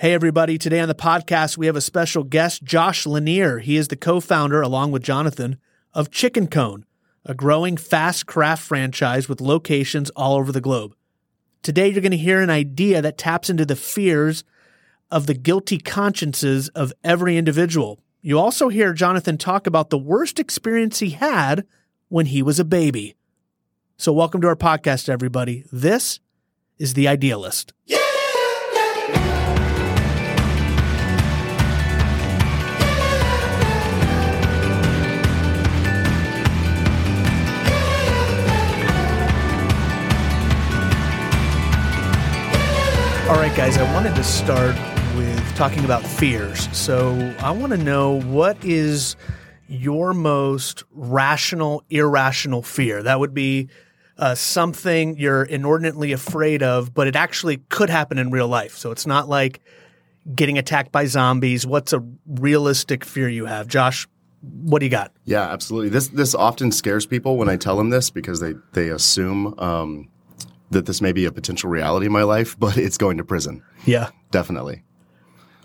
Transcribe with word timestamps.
Hey, 0.00 0.14
everybody. 0.14 0.56
Today 0.56 0.80
on 0.80 0.88
the 0.88 0.94
podcast, 0.94 1.58
we 1.58 1.66
have 1.66 1.76
a 1.76 1.82
special 1.82 2.24
guest, 2.24 2.64
Josh 2.64 3.04
Lanier. 3.04 3.58
He 3.58 3.76
is 3.76 3.88
the 3.88 3.96
co 3.96 4.18
founder, 4.18 4.62
along 4.62 4.92
with 4.92 5.02
Jonathan, 5.02 5.58
of 5.92 6.10
Chick'nCone, 6.10 6.84
a 7.26 7.34
growing 7.34 7.76
fast 7.76 8.24
craft 8.24 8.62
franchise 8.62 9.28
with 9.28 9.42
locations 9.42 10.08
all 10.16 10.36
over 10.36 10.52
the 10.52 10.60
globe. 10.62 10.94
Today, 11.62 11.88
you're 11.88 12.00
going 12.00 12.12
to 12.12 12.16
hear 12.16 12.40
an 12.40 12.48
idea 12.48 13.02
that 13.02 13.18
taps 13.18 13.50
into 13.50 13.66
the 13.66 13.76
fears 13.76 14.42
of 15.10 15.26
the 15.26 15.34
guilty 15.34 15.76
consciences 15.76 16.70
of 16.70 16.94
every 17.04 17.36
individual. 17.36 18.00
You 18.22 18.38
also 18.38 18.70
hear 18.70 18.94
Jonathan 18.94 19.36
talk 19.36 19.66
about 19.66 19.90
the 19.90 19.98
worst 19.98 20.38
experience 20.38 21.00
he 21.00 21.10
had 21.10 21.66
when 22.08 22.24
he 22.24 22.42
was 22.42 22.58
a 22.58 22.64
baby. 22.64 23.16
So, 23.98 24.14
welcome 24.14 24.40
to 24.40 24.48
our 24.48 24.56
podcast, 24.56 25.10
everybody. 25.10 25.64
This 25.70 26.20
is 26.78 26.94
The 26.94 27.06
Idealist. 27.06 27.74
All 43.30 43.36
right, 43.36 43.56
guys, 43.56 43.78
I 43.78 43.84
wanted 43.94 44.16
to 44.16 44.24
start 44.24 44.74
with 45.16 45.54
talking 45.54 45.84
about 45.84 46.04
fears. 46.04 46.68
So 46.76 47.32
I 47.38 47.52
want 47.52 47.70
to 47.70 47.78
know 47.78 48.20
what 48.22 48.64
is 48.64 49.14
your 49.68 50.12
most 50.14 50.82
rational, 50.90 51.84
irrational 51.90 52.60
fear? 52.62 53.04
That 53.04 53.20
would 53.20 53.32
be 53.32 53.68
uh, 54.18 54.34
something 54.34 55.16
you're 55.16 55.44
inordinately 55.44 56.10
afraid 56.10 56.64
of, 56.64 56.92
but 56.92 57.06
it 57.06 57.14
actually 57.14 57.58
could 57.68 57.88
happen 57.88 58.18
in 58.18 58.32
real 58.32 58.48
life. 58.48 58.76
So 58.76 58.90
it's 58.90 59.06
not 59.06 59.28
like 59.28 59.60
getting 60.34 60.58
attacked 60.58 60.90
by 60.90 61.04
zombies. 61.04 61.64
What's 61.64 61.92
a 61.92 62.04
realistic 62.26 63.04
fear 63.04 63.28
you 63.28 63.46
have? 63.46 63.68
Josh, 63.68 64.08
what 64.42 64.80
do 64.80 64.86
you 64.86 64.90
got? 64.90 65.12
Yeah, 65.24 65.42
absolutely. 65.42 65.90
This 65.90 66.08
this 66.08 66.34
often 66.34 66.72
scares 66.72 67.06
people 67.06 67.36
when 67.36 67.48
I 67.48 67.54
tell 67.54 67.76
them 67.76 67.90
this 67.90 68.10
because 68.10 68.40
they 68.40 68.54
they 68.72 68.88
assume 68.88 69.54
um, 69.60 70.08
that 70.70 70.86
this 70.86 71.00
may 71.00 71.12
be 71.12 71.24
a 71.24 71.32
potential 71.32 71.70
reality 71.70 72.06
in 72.06 72.12
my 72.12 72.22
life, 72.22 72.58
but 72.58 72.76
it's 72.76 72.98
going 72.98 73.18
to 73.18 73.24
prison. 73.24 73.62
Yeah. 73.84 74.10
Definitely. 74.30 74.82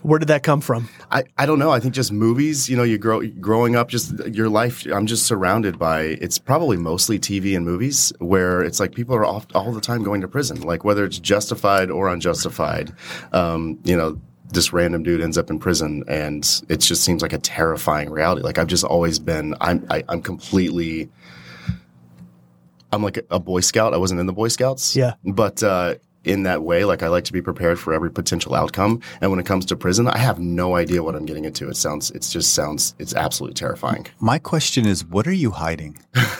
Where 0.01 0.19
did 0.19 0.27
that 0.27 0.43
come 0.43 0.61
from? 0.61 0.87
I, 1.09 1.23
I 1.35 1.47
don't 1.47 1.57
know. 1.57 1.71
I 1.71 1.79
think 1.79 1.95
just 1.95 2.11
movies, 2.11 2.69
you 2.69 2.77
know, 2.77 2.83
you 2.83 2.99
grow 2.99 3.25
growing 3.27 3.75
up, 3.75 3.89
just 3.89 4.13
your 4.27 4.49
life. 4.49 4.85
I'm 4.85 5.07
just 5.07 5.25
surrounded 5.25 5.79
by. 5.79 6.01
It's 6.21 6.37
probably 6.37 6.77
mostly 6.77 7.17
TV 7.17 7.55
and 7.55 7.65
movies 7.65 8.13
where 8.19 8.61
it's 8.61 8.79
like 8.79 8.93
people 8.93 9.15
are 9.15 9.25
off, 9.25 9.47
all 9.55 9.71
the 9.71 9.81
time 9.81 10.03
going 10.03 10.21
to 10.21 10.27
prison, 10.27 10.61
like 10.61 10.83
whether 10.83 11.05
it's 11.05 11.17
justified 11.17 11.89
or 11.89 12.07
unjustified. 12.07 12.93
Um, 13.31 13.79
you 13.83 13.97
know, 13.97 14.21
this 14.51 14.71
random 14.71 15.01
dude 15.01 15.21
ends 15.21 15.39
up 15.39 15.49
in 15.49 15.57
prison, 15.57 16.03
and 16.07 16.61
it 16.69 16.77
just 16.81 17.03
seems 17.03 17.23
like 17.23 17.33
a 17.33 17.39
terrifying 17.39 18.11
reality. 18.11 18.43
Like 18.43 18.59
I've 18.59 18.67
just 18.67 18.83
always 18.83 19.17
been. 19.17 19.55
I'm 19.59 19.87
I, 19.89 20.03
I'm 20.07 20.21
completely. 20.21 21.09
I'm 22.91 23.03
like 23.03 23.25
a, 23.29 23.39
Boy 23.39 23.59
Scout. 23.61 23.93
I 23.93 23.97
wasn't 23.97 24.19
in 24.19 24.25
the 24.25 24.33
Boy 24.33 24.47
Scouts. 24.47 24.95
Yeah. 24.95 25.13
But 25.23 25.61
uh, 25.63 25.95
in 26.25 26.43
that 26.43 26.63
way, 26.63 26.85
like 26.85 27.03
I 27.03 27.07
like 27.07 27.23
to 27.25 27.33
be 27.33 27.41
prepared 27.41 27.79
for 27.79 27.93
every 27.93 28.11
potential 28.11 28.55
outcome. 28.55 29.01
And 29.21 29.31
when 29.31 29.39
it 29.39 29.45
comes 29.45 29.65
to 29.67 29.75
prison, 29.75 30.07
I 30.07 30.17
have 30.17 30.39
no 30.39 30.75
idea 30.75 31.03
what 31.03 31.15
I'm 31.15 31.25
getting 31.25 31.45
into. 31.45 31.69
It 31.69 31.77
sounds, 31.77 32.11
it 32.11 32.21
just 32.21 32.53
sounds, 32.53 32.95
it's 32.99 33.13
absolutely 33.13 33.55
terrifying. 33.55 34.07
My 34.19 34.39
question 34.39 34.85
is, 34.85 35.05
what 35.05 35.27
are 35.27 35.33
you 35.33 35.51
hiding? 35.51 35.97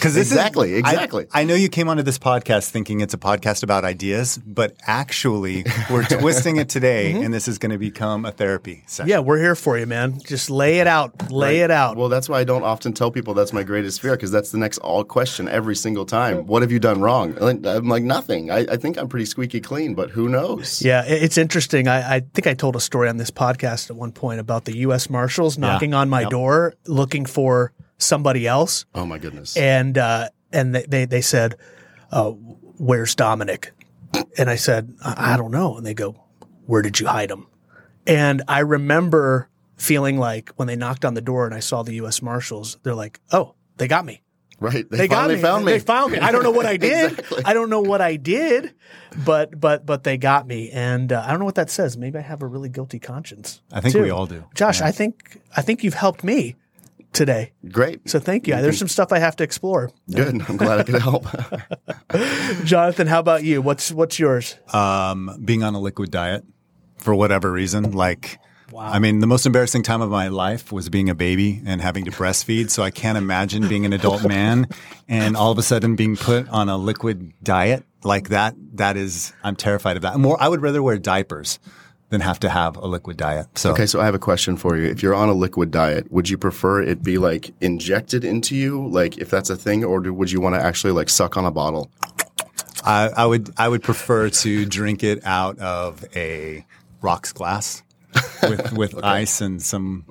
Because 0.00 0.16
Exactly, 0.16 0.74
exactly. 0.74 1.26
I, 1.32 1.40
I 1.40 1.44
know 1.44 1.54
you 1.54 1.68
came 1.68 1.88
onto 1.88 2.02
this 2.02 2.18
podcast 2.18 2.70
thinking 2.70 3.00
it's 3.00 3.14
a 3.14 3.18
podcast 3.18 3.62
about 3.62 3.84
ideas, 3.84 4.38
but 4.38 4.76
actually, 4.86 5.64
we're 5.90 6.04
twisting 6.20 6.56
it 6.56 6.68
today, 6.68 7.12
mm-hmm. 7.12 7.24
and 7.24 7.34
this 7.34 7.48
is 7.48 7.58
going 7.58 7.72
to 7.72 7.78
become 7.78 8.24
a 8.24 8.32
therapy 8.32 8.84
session. 8.86 9.08
Yeah, 9.08 9.18
we're 9.18 9.38
here 9.38 9.54
for 9.54 9.78
you, 9.78 9.86
man. 9.86 10.20
Just 10.20 10.50
lay 10.50 10.78
it 10.78 10.86
out. 10.86 11.30
Lay 11.30 11.60
it 11.60 11.70
out. 11.70 11.96
Well, 11.96 12.08
that's 12.08 12.28
why 12.28 12.40
I 12.40 12.44
don't 12.44 12.62
often 12.62 12.92
tell 12.92 13.10
people 13.10 13.34
that's 13.34 13.52
my 13.52 13.62
greatest 13.62 14.00
fear 14.00 14.12
because 14.12 14.30
that's 14.30 14.50
the 14.50 14.58
next 14.58 14.78
all 14.78 15.04
question 15.04 15.48
every 15.48 15.76
single 15.76 16.06
time. 16.06 16.46
What 16.46 16.62
have 16.62 16.72
you 16.72 16.78
done 16.78 17.00
wrong? 17.00 17.36
I'm 17.40 17.88
like, 17.88 18.02
nothing. 18.02 18.50
I, 18.50 18.60
I 18.60 18.76
think 18.76 18.98
I'm 18.98 19.08
pretty 19.08 19.26
squeaky 19.30 19.60
clean, 19.60 19.94
but 19.94 20.10
who 20.10 20.28
knows? 20.28 20.82
Yeah, 20.82 21.04
it's 21.06 21.38
interesting. 21.38 21.88
I, 21.88 22.16
I 22.16 22.20
think 22.20 22.46
I 22.46 22.54
told 22.54 22.76
a 22.76 22.80
story 22.80 23.08
on 23.08 23.16
this 23.16 23.30
podcast 23.30 23.88
at 23.90 23.96
one 23.96 24.12
point 24.12 24.40
about 24.40 24.64
the 24.66 24.76
U.S. 24.78 25.08
Marshals 25.08 25.56
knocking 25.58 25.94
on 25.94 26.08
my 26.10 26.24
door 26.24 26.74
looking 26.86 27.24
for 27.24 27.72
somebody 27.98 28.46
else, 28.46 28.84
Oh 28.94 29.06
my 29.06 29.18
goodness. 29.18 29.56
and 29.56 29.96
uh, 29.98 30.28
and 30.52 30.74
they, 30.74 30.84
they 30.88 31.04
they 31.06 31.20
said, 31.20 31.56
uh, 32.10 32.30
"Where's 32.30 33.14
Dominic?" 33.14 33.72
And 34.36 34.50
I 34.50 34.56
said, 34.56 34.92
I, 35.04 35.34
"I 35.34 35.36
don't 35.36 35.50
know." 35.52 35.76
And 35.76 35.86
they 35.86 35.94
go, 35.94 36.16
"Where 36.66 36.82
did 36.82 36.98
you 37.00 37.06
hide 37.06 37.30
him?" 37.30 37.46
And 38.06 38.42
I 38.48 38.60
remember 38.60 39.48
feeling 39.76 40.18
like 40.18 40.50
when 40.56 40.66
they 40.68 40.76
knocked 40.76 41.04
on 41.04 41.14
the 41.14 41.20
door 41.20 41.46
and 41.46 41.54
I 41.54 41.60
saw 41.60 41.82
the 41.82 41.94
U.S. 41.96 42.20
Marshals, 42.22 42.78
they're 42.82 42.94
like, 42.94 43.20
"Oh, 43.32 43.54
they 43.76 43.86
got 43.88 44.04
me." 44.04 44.22
Right. 44.60 44.88
They, 44.88 44.96
They 44.98 45.08
got 45.08 45.16
finally 45.16 45.36
me. 45.36 45.42
found 45.42 45.64
me. 45.64 45.72
They 45.72 45.78
found 45.80 46.12
me. 46.12 46.18
I 46.18 46.30
don't 46.32 46.42
know 46.44 46.50
what 46.52 46.66
I 46.66 46.76
did. 46.78 47.12
Exactly. 47.12 47.42
I 47.44 47.52
don't 47.54 47.70
know 47.70 47.80
what 47.80 48.00
I 48.00 48.16
did, 48.16 48.74
but 49.24 49.58
but 49.58 49.84
but 49.84 50.04
they 50.04 50.16
got 50.16 50.46
me, 50.46 50.70
and 50.70 51.12
uh, 51.12 51.22
I 51.26 51.30
don't 51.30 51.38
know 51.40 51.44
what 51.46 51.56
that 51.56 51.70
says. 51.70 51.96
Maybe 51.96 52.18
I 52.18 52.22
have 52.22 52.42
a 52.42 52.46
really 52.46 52.68
guilty 52.68 52.98
conscience. 52.98 53.60
I 53.72 53.80
think 53.80 53.94
too. 53.94 54.02
we 54.02 54.10
all 54.10 54.26
do. 54.26 54.44
Josh, 54.54 54.80
I 54.80 54.90
think 54.92 55.40
I 55.56 55.62
think 55.62 55.82
you've 55.82 55.94
helped 55.94 56.22
me 56.22 56.56
today. 57.12 57.52
Great. 57.72 58.08
So 58.08 58.20
thank 58.20 58.46
you. 58.46 58.54
There's 58.54 58.78
some 58.78 58.86
stuff 58.88 59.12
I 59.12 59.18
have 59.18 59.34
to 59.36 59.44
explore. 59.44 59.90
Good. 60.14 60.40
I'm 60.48 60.56
glad 60.56 60.78
I 60.78 60.82
could 60.84 61.02
help. 61.02 61.26
Jonathan, 62.64 63.06
how 63.06 63.18
about 63.20 63.44
you? 63.44 63.62
What's 63.62 63.90
what's 63.92 64.18
yours? 64.18 64.56
Um, 64.72 65.40
being 65.44 65.62
on 65.62 65.74
a 65.74 65.80
liquid 65.80 66.10
diet 66.10 66.44
for 66.98 67.14
whatever 67.14 67.50
reason, 67.50 67.92
like. 67.92 68.38
I 68.78 68.98
mean, 68.98 69.20
the 69.20 69.26
most 69.26 69.46
embarrassing 69.46 69.82
time 69.82 70.00
of 70.00 70.10
my 70.10 70.28
life 70.28 70.72
was 70.72 70.88
being 70.88 71.10
a 71.10 71.14
baby 71.14 71.62
and 71.64 71.80
having 71.80 72.04
to 72.04 72.10
breastfeed. 72.10 72.70
So 72.70 72.82
I 72.82 72.90
can't 72.90 73.18
imagine 73.18 73.68
being 73.68 73.84
an 73.84 73.92
adult 73.92 74.26
man 74.26 74.68
and 75.08 75.36
all 75.36 75.50
of 75.50 75.58
a 75.58 75.62
sudden 75.62 75.96
being 75.96 76.16
put 76.16 76.48
on 76.48 76.68
a 76.68 76.76
liquid 76.76 77.32
diet 77.42 77.84
like 78.04 78.28
that. 78.28 78.54
That 78.74 78.96
is, 78.96 79.32
I'm 79.42 79.56
terrified 79.56 79.96
of 79.96 80.02
that. 80.02 80.18
More, 80.18 80.40
I 80.40 80.48
would 80.48 80.62
rather 80.62 80.82
wear 80.82 80.98
diapers 80.98 81.58
than 82.10 82.20
have 82.20 82.40
to 82.40 82.48
have 82.48 82.76
a 82.76 82.86
liquid 82.86 83.16
diet. 83.16 83.46
So 83.56 83.70
Okay, 83.72 83.86
so 83.86 84.00
I 84.00 84.04
have 84.04 84.14
a 84.14 84.18
question 84.20 84.56
for 84.56 84.76
you. 84.76 84.88
If 84.88 85.02
you're 85.02 85.14
on 85.14 85.28
a 85.28 85.32
liquid 85.32 85.70
diet, 85.70 86.10
would 86.10 86.28
you 86.28 86.36
prefer 86.36 86.82
it 86.82 87.02
be 87.02 87.18
like 87.18 87.52
injected 87.60 88.24
into 88.24 88.56
you, 88.56 88.86
like 88.88 89.18
if 89.18 89.30
that's 89.30 89.48
a 89.48 89.56
thing, 89.56 89.84
or 89.84 90.00
do, 90.00 90.12
would 90.12 90.30
you 90.30 90.40
want 90.40 90.56
to 90.56 90.60
actually 90.60 90.92
like 90.92 91.08
suck 91.08 91.36
on 91.36 91.44
a 91.44 91.50
bottle? 91.50 91.90
I, 92.84 93.10
I 93.16 93.26
would 93.26 93.50
I 93.56 93.68
would 93.68 93.82
prefer 93.82 94.30
to 94.30 94.64
drink 94.64 95.04
it 95.04 95.24
out 95.24 95.58
of 95.58 96.04
a 96.16 96.64
rocks 97.02 97.32
glass 97.32 97.82
with 98.42 98.72
with 98.76 99.04
ice 99.04 99.40
and 99.40 99.62
some 99.62 100.04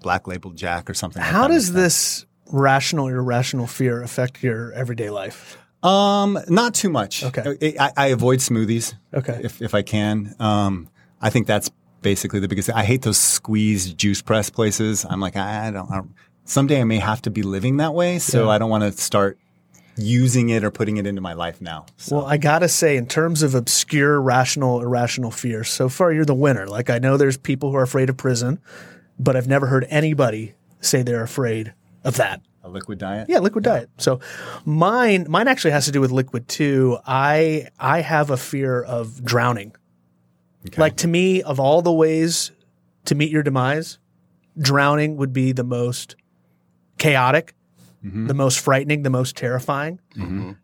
black 0.00 0.26
label 0.26 0.50
Jack 0.50 0.90
or 0.90 0.94
something. 0.94 1.22
How 1.22 1.42
like 1.42 1.48
that. 1.48 1.54
does 1.54 1.72
this 1.72 2.26
rational 2.50 3.08
or 3.08 3.16
irrational 3.16 3.66
fear 3.66 4.02
affect 4.02 4.42
your 4.42 4.72
everyday 4.72 5.10
life? 5.10 5.58
Um, 5.82 6.38
not 6.48 6.74
too 6.74 6.90
much. 6.90 7.24
Okay. 7.24 7.76
I, 7.78 7.92
I 7.96 8.06
avoid 8.08 8.38
smoothies. 8.38 8.94
Okay. 9.12 9.40
If 9.42 9.60
if 9.60 9.74
I 9.74 9.82
can. 9.82 10.34
Um, 10.38 10.88
I 11.20 11.30
think 11.30 11.46
that's 11.46 11.70
basically 12.02 12.40
the 12.40 12.48
biggest. 12.48 12.70
I 12.70 12.84
hate 12.84 13.02
those 13.02 13.18
squeezed 13.18 13.96
juice 13.98 14.22
press 14.22 14.50
places. 14.50 15.04
I'm 15.08 15.20
like 15.20 15.36
I 15.36 15.70
don't. 15.70 15.90
I 15.90 15.96
don't 15.96 16.14
someday 16.44 16.80
I 16.80 16.84
may 16.84 16.98
have 16.98 17.22
to 17.22 17.30
be 17.30 17.42
living 17.42 17.78
that 17.78 17.94
way, 17.94 18.18
so 18.18 18.50
I 18.50 18.58
don't 18.58 18.70
want 18.70 18.84
to 18.84 18.92
start 18.92 19.38
using 19.96 20.48
it 20.48 20.64
or 20.64 20.70
putting 20.70 20.96
it 20.96 21.06
into 21.06 21.20
my 21.20 21.32
life 21.34 21.60
now. 21.60 21.86
So. 21.96 22.16
Well, 22.16 22.26
I 22.26 22.36
gotta 22.36 22.68
say, 22.68 22.96
in 22.96 23.06
terms 23.06 23.42
of 23.42 23.54
obscure, 23.54 24.20
rational, 24.20 24.80
irrational 24.80 25.30
fears, 25.30 25.68
so 25.68 25.88
far 25.88 26.12
you're 26.12 26.24
the 26.24 26.34
winner. 26.34 26.66
Like 26.66 26.90
I 26.90 26.98
know 26.98 27.16
there's 27.16 27.36
people 27.36 27.70
who 27.70 27.76
are 27.76 27.82
afraid 27.82 28.08
of 28.08 28.16
prison, 28.16 28.58
but 29.18 29.36
I've 29.36 29.48
never 29.48 29.66
heard 29.66 29.86
anybody 29.90 30.54
say 30.80 31.02
they're 31.02 31.22
afraid 31.22 31.74
of 32.04 32.16
that. 32.16 32.40
a 32.64 32.68
liquid 32.68 32.98
diet. 32.98 33.28
Yeah, 33.28 33.38
liquid 33.40 33.64
diet. 33.64 33.90
So 33.98 34.20
mine 34.64 35.26
mine 35.28 35.48
actually 35.48 35.72
has 35.72 35.84
to 35.86 35.92
do 35.92 36.00
with 36.00 36.10
liquid 36.10 36.48
too. 36.48 36.98
I 37.06 37.68
I 37.78 38.00
have 38.00 38.30
a 38.30 38.36
fear 38.36 38.82
of 38.82 39.22
drowning. 39.24 39.74
Like 40.76 40.96
to 40.98 41.08
me, 41.08 41.42
of 41.42 41.58
all 41.58 41.82
the 41.82 41.92
ways 41.92 42.52
to 43.06 43.14
meet 43.16 43.30
your 43.30 43.42
demise, 43.42 43.98
drowning 44.56 45.16
would 45.16 45.32
be 45.32 45.50
the 45.52 45.64
most 45.64 46.14
chaotic, 46.98 47.54
the 48.02 48.34
most 48.34 48.60
frightening, 48.60 49.02
the 49.02 49.10
most 49.10 49.36
terrifying. 49.36 50.00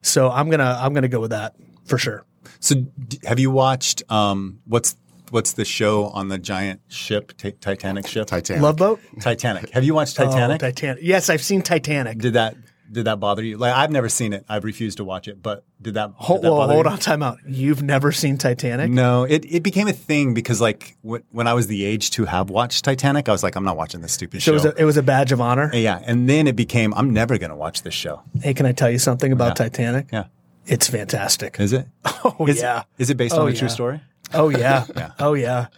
So 0.03 0.31
I'm 0.31 0.51
gonna 0.51 0.79
I'm 0.81 0.93
gonna 0.95 1.09
go 1.09 1.21
with 1.21 1.31
that 1.31 1.55
for 1.85 1.99
sure. 1.99 2.25
So, 2.61 2.75
d- 2.77 3.21
have 3.25 3.39
you 3.39 3.51
watched 3.51 4.03
um, 4.11 4.61
what's 4.67 4.97
what's 5.31 5.53
the 5.53 5.65
show 5.65 6.07
on 6.07 6.29
the 6.29 6.39
giant 6.39 6.81
ship, 6.89 7.37
t- 7.37 7.53
Titanic 7.53 8.07
ship? 8.07 8.27
Titanic. 8.27 8.63
Love 8.63 8.77
boat. 8.77 9.01
Titanic. 9.21 9.71
Have 9.71 9.85
you 9.85 9.95
watched 9.95 10.17
Titanic? 10.17 10.57
Oh, 10.63 10.67
Titanic. 10.67 11.03
Yes, 11.03 11.29
I've 11.31 11.43
seen 11.43 11.63
Titanic. 11.63 12.19
did 12.19 12.33
that 12.33 12.57
did 12.91 13.05
that 13.05 13.21
bother 13.21 13.43
you? 13.45 13.57
Like, 13.59 13.75
I've 13.75 13.91
never 13.91 14.09
seen 14.09 14.33
it. 14.33 14.45
I've 14.49 14.65
refused 14.65 14.97
to 14.99 15.05
watch 15.05 15.29
it. 15.29 15.43
But 15.43 15.65
did 15.81 15.95
that? 15.95 16.13
Hold, 16.17 16.43
did 16.43 16.47
that 16.51 16.55
hold 16.55 16.87
you? 16.87 16.91
on, 16.93 16.99
time 16.99 17.23
out. 17.23 17.39
You've 17.47 17.83
never 17.83 18.13
seen 18.13 18.39
Titanic? 18.39 18.91
No, 18.91 19.25
it, 19.25 19.45
it 19.49 19.63
became 19.63 19.89
a 19.89 19.93
thing 19.93 20.35
because 20.35 20.61
like 20.61 20.97
w- 21.03 21.23
when 21.31 21.47
I 21.47 21.55
was 21.55 21.67
the 21.67 21.85
age 21.85 22.11
to 22.13 22.25
have 22.25 22.51
watched 22.51 22.85
Titanic, 22.85 23.29
I 23.29 23.33
was 23.33 23.43
like, 23.43 23.57
I'm 23.57 23.65
not 23.65 23.77
watching 23.77 24.01
this 24.01 24.13
stupid 24.13 24.43
So 24.43 24.51
show. 24.51 24.53
it 24.53 24.55
was, 24.55 24.65
a, 24.65 24.75
it 24.83 24.85
was 24.85 24.97
a 24.97 25.03
badge 25.03 25.33
of 25.33 25.41
honor. 25.41 25.71
yeah, 25.75 26.01
and 26.07 26.29
then 26.29 26.47
it 26.47 26.57
became, 26.57 26.95
I'm 26.95 27.13
never 27.13 27.39
going 27.39 27.51
to 27.51 27.57
watch 27.57 27.83
this 27.83 27.95
show. 27.95 28.23
Hey, 28.43 28.55
can 28.55 28.67
I 28.67 28.73
tell 28.73 28.91
you 28.91 28.99
something 28.99 29.33
about 29.33 29.57
Titanic? 29.57 30.09
Yeah, 30.13 30.25
It's 30.67 30.89
fantastic. 30.89 31.59
is 31.61 31.73
it? 31.73 31.87
Oh 32.25 32.47
Is, 32.47 32.59
yeah. 32.61 32.83
Is 32.99 33.11
it 33.11 33.17
based 33.17 33.35
Oh, 33.37 33.43
on 33.43 33.49
a 33.49 33.55
true 33.55 33.69
story? 33.69 34.01
Oh 34.35 34.49
yeah. 34.49 34.85
yeah. 34.97 35.13
Oh 35.21 35.35
yeah. 35.35 35.69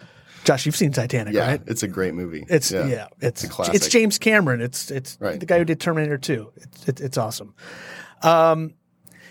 Josh, 0.45 0.65
you've 0.67 0.77
seen 0.77 0.93
Titanic, 0.93 1.35
Yeah, 1.35 1.47
right? 1.47 1.63
it's 1.67 1.83
a 1.83 1.89
great 1.89 2.15
movie. 2.15 2.45
It's 2.49 2.71
yeah, 2.73 3.09
it's 3.21 3.45
a 3.45 3.49
classic. 3.49 3.75
it's 3.75 3.89
James 3.89 4.19
Cameron. 4.19 4.61
It's 4.61 4.91
it's 4.91 5.17
Right. 5.21 5.39
the 5.39 5.47
guy 5.47 5.59
who 5.59 5.65
did 5.65 5.81
Terminator 5.81 6.19
2. 6.19 6.53
It's 6.57 6.89
it's, 6.89 7.01
it's 7.01 7.19
awesome. 7.19 7.55
Um, 8.23 8.75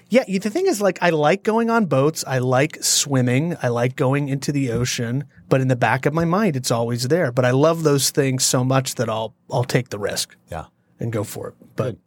yeah, 0.10 0.24
the 0.28 0.50
thing 0.50 0.66
is, 0.66 0.82
like, 0.82 0.98
I 1.04 1.12
like 1.12 1.44
going 1.44 1.70
on 1.70 1.86
boats. 1.86 2.24
I 2.26 2.40
like 2.40 2.84
swimming. 2.84 3.56
I 3.62 3.68
like 3.68 3.96
going 3.96 4.28
into 4.28 4.52
the 4.52 4.72
ocean. 4.72 5.26
But 5.50 5.62
in 5.62 5.68
the 5.68 5.76
back 5.76 6.08
of 6.08 6.14
my 6.16 6.26
mind, 6.26 6.56
it's 6.56 6.72
always 6.72 7.08
there. 7.10 7.32
But 7.32 7.46
I 7.46 7.52
love 7.52 7.84
those 7.84 8.10
things 8.10 8.44
so 8.44 8.64
much 8.64 8.96
that 8.96 9.08
I'll 9.08 9.36
I'll 9.52 9.64
take 9.64 9.90
the 9.90 10.00
risk 10.00 10.36
Yeah. 10.52 10.66
and 11.00 11.12
go 11.14 11.24
for 11.24 11.50
it. 11.50 11.56
But 11.76 11.98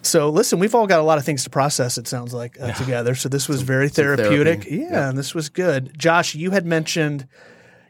so 0.00 0.30
listen, 0.30 0.58
we've 0.58 0.74
all 0.74 0.86
got 0.86 1.00
a 1.00 1.02
lot 1.02 1.18
of 1.18 1.24
things 1.24 1.44
to 1.44 1.50
process. 1.50 1.98
It 1.98 2.08
sounds 2.08 2.32
like 2.32 2.58
uh, 2.60 2.72
together. 2.72 3.14
So 3.14 3.28
this 3.28 3.48
was 3.48 3.60
very 3.60 3.90
therapeutic. 3.90 4.62
therapy. 4.64 4.76
Yeah, 4.90 5.08
and 5.10 5.18
this 5.18 5.34
was 5.34 5.50
good. 5.50 5.92
Josh, 5.98 6.34
you 6.34 6.52
had 6.52 6.64
mentioned, 6.64 7.26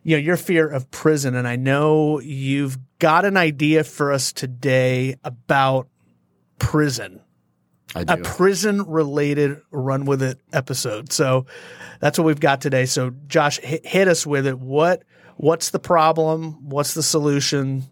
you 0.07 0.17
know, 0.17 0.23
your 0.23 0.37
fear 0.37 0.69
of 0.69 0.89
prison, 0.93 1.35
and 1.35 1.49
I 1.49 1.57
know 1.57 2.21
you've 2.21 2.79
got 3.01 3.25
an 3.25 3.37
idea 3.37 3.83
for 3.83 4.13
us 4.13 4.33
today 4.33 5.17
about 5.25 5.89
prison, 6.61 7.21
I 7.93 8.03
a 8.03 8.05
do. 8.05 8.13
A 8.13 8.19
prison-related 8.19 9.63
run 9.73 10.05
with 10.05 10.23
it 10.23 10.39
episode. 10.53 11.13
So 11.13 11.47
that's 11.99 12.21
what 12.21 12.25
we've 12.25 12.39
got 12.39 12.61
today. 12.61 12.87
So 12.87 13.15
Josh, 13.27 13.59
hit, 13.59 13.85
hit 13.85 14.07
us 14.07 14.25
with 14.25 14.47
it. 14.47 14.61
What 14.61 15.03
what's 15.39 15.71
the 15.71 15.81
problem? 15.81 16.69
What's 16.69 16.95
the 16.95 17.03
solution? 17.03 17.83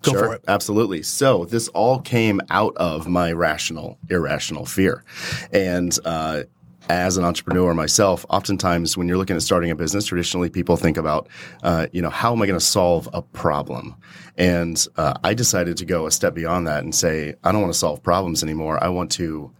Go 0.00 0.12
sure, 0.12 0.24
for 0.24 0.34
it. 0.36 0.44
Absolutely. 0.48 1.02
So 1.02 1.44
this 1.44 1.68
all 1.68 2.00
came 2.00 2.40
out 2.48 2.74
of 2.78 3.08
my 3.08 3.30
rational, 3.32 3.98
irrational 4.08 4.64
fear. 4.64 5.04
And 5.52 5.96
uh, 6.06 6.44
as 6.88 7.16
an 7.16 7.24
entrepreneur 7.24 7.74
myself, 7.74 8.26
oftentimes 8.28 8.96
when 8.96 9.08
you're 9.08 9.16
looking 9.16 9.36
at 9.36 9.42
starting 9.42 9.70
a 9.70 9.74
business, 9.74 10.06
traditionally 10.06 10.50
people 10.50 10.76
think 10.76 10.96
about, 10.96 11.28
uh, 11.62 11.86
you 11.92 12.02
know, 12.02 12.10
how 12.10 12.32
am 12.32 12.42
I 12.42 12.46
going 12.46 12.58
to 12.58 12.64
solve 12.64 13.08
a 13.12 13.22
problem? 13.22 13.94
And 14.36 14.86
uh, 14.96 15.14
I 15.24 15.34
decided 15.34 15.76
to 15.78 15.84
go 15.84 16.06
a 16.06 16.10
step 16.10 16.34
beyond 16.34 16.66
that 16.66 16.82
and 16.82 16.94
say, 16.94 17.34
I 17.44 17.52
don't 17.52 17.60
want 17.60 17.72
to 17.72 17.78
solve 17.78 18.02
problems 18.02 18.42
anymore. 18.42 18.82
I 18.82 18.88
want 18.88 19.10
to 19.12 19.52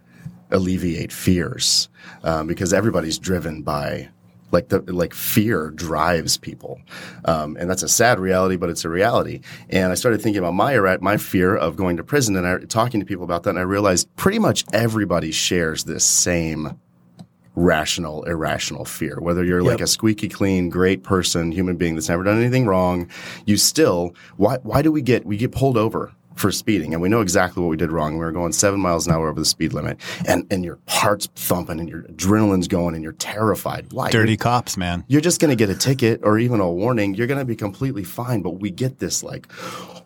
alleviate 0.51 1.13
fears 1.13 1.89
um, 2.25 2.47
because 2.47 2.73
everybody's 2.73 3.19
driven 3.19 3.63
by 3.63 4.09
like 4.51 4.69
the 4.69 4.81
like 4.93 5.15
fear 5.15 5.71
drives 5.71 6.37
people 6.37 6.79
um, 7.25 7.57
and 7.59 7.71
that's 7.71 7.83
a 7.83 7.89
sad 7.89 8.21
reality 8.21 8.57
but 8.57 8.69
it's 8.69 8.85
a 8.85 8.89
reality 8.89 9.41
and 9.71 9.91
i 9.91 9.95
started 9.95 10.21
thinking 10.21 10.39
about 10.39 10.53
my 10.53 10.99
my 11.01 11.17
fear 11.17 11.57
of 11.57 11.75
going 11.75 11.97
to 11.97 12.05
prison 12.05 12.37
and 12.37 12.47
I, 12.47 12.59
talking 12.59 13.01
to 13.01 13.07
people 13.07 13.25
about 13.25 13.45
that 13.45 13.51
and 13.51 13.59
i 13.59 13.63
realized 13.63 14.15
pretty 14.17 14.39
much 14.39 14.67
everybody 14.75 15.33
shares 15.33 15.85
this 15.85 16.05
same 16.05 16.79
rational 17.55 18.23
irrational 18.25 18.85
fear. 18.85 19.19
Whether 19.21 19.45
you're 19.45 19.63
like 19.63 19.81
a 19.81 19.87
squeaky 19.87 20.29
clean 20.29 20.71
great 20.71 21.03
person 21.03 21.53
human 21.53 21.77
being 21.77 21.95
that's 21.95 22.09
never 22.09 22.25
done 22.25 22.39
anything 22.39 22.67
wrong 22.67 23.09
you 23.47 23.57
still 23.57 24.15
why 24.37 24.57
why 24.63 24.83
do 24.83 24.91
we 24.91 25.03
get 25.03 25.25
we 25.25 25.37
get 25.37 25.53
pulled 25.53 25.77
over 25.77 26.13
for 26.37 26.51
speeding 26.53 26.93
and 26.93 27.03
we 27.03 27.09
know 27.09 27.21
exactly 27.21 27.63
what 27.63 27.69
we 27.69 27.77
did 27.77 27.91
wrong 27.93 28.15
we 28.15 28.25
were 28.25 28.33
going 28.33 28.53
seven 28.53 28.81
miles 28.81 29.07
an 29.07 29.13
hour 29.15 29.29
over 29.29 29.39
the 29.41 29.45
speed 29.47 29.73
limit 29.73 29.99
and 30.27 30.47
and 30.51 30.65
your 30.65 30.79
heart's 30.89 31.27
thumping 31.35 31.79
and 31.81 31.89
your 31.89 32.03
adrenaline's 32.03 32.69
going 32.69 32.95
and 32.95 33.03
you're 33.05 33.13
terrified 33.15 33.87
why 33.93 34.11
Dirty 34.11 34.37
cops, 34.37 34.77
man. 34.77 35.05
you're 35.09 35.21
just 35.21 35.41
going 35.41 35.51
to 35.51 35.57
get 35.57 35.71
a 35.71 35.79
ticket 35.79 36.21
or 36.23 36.39
even 36.39 36.61
a 36.61 36.71
warning. 36.71 37.15
You're 37.15 37.27
going 37.27 37.39
to 37.39 37.45
be 37.45 37.57
completely 37.57 38.05
fine. 38.05 38.43
But 38.43 38.61
we 38.61 38.71
get 38.71 38.99
this 38.99 39.23
like, 39.23 39.47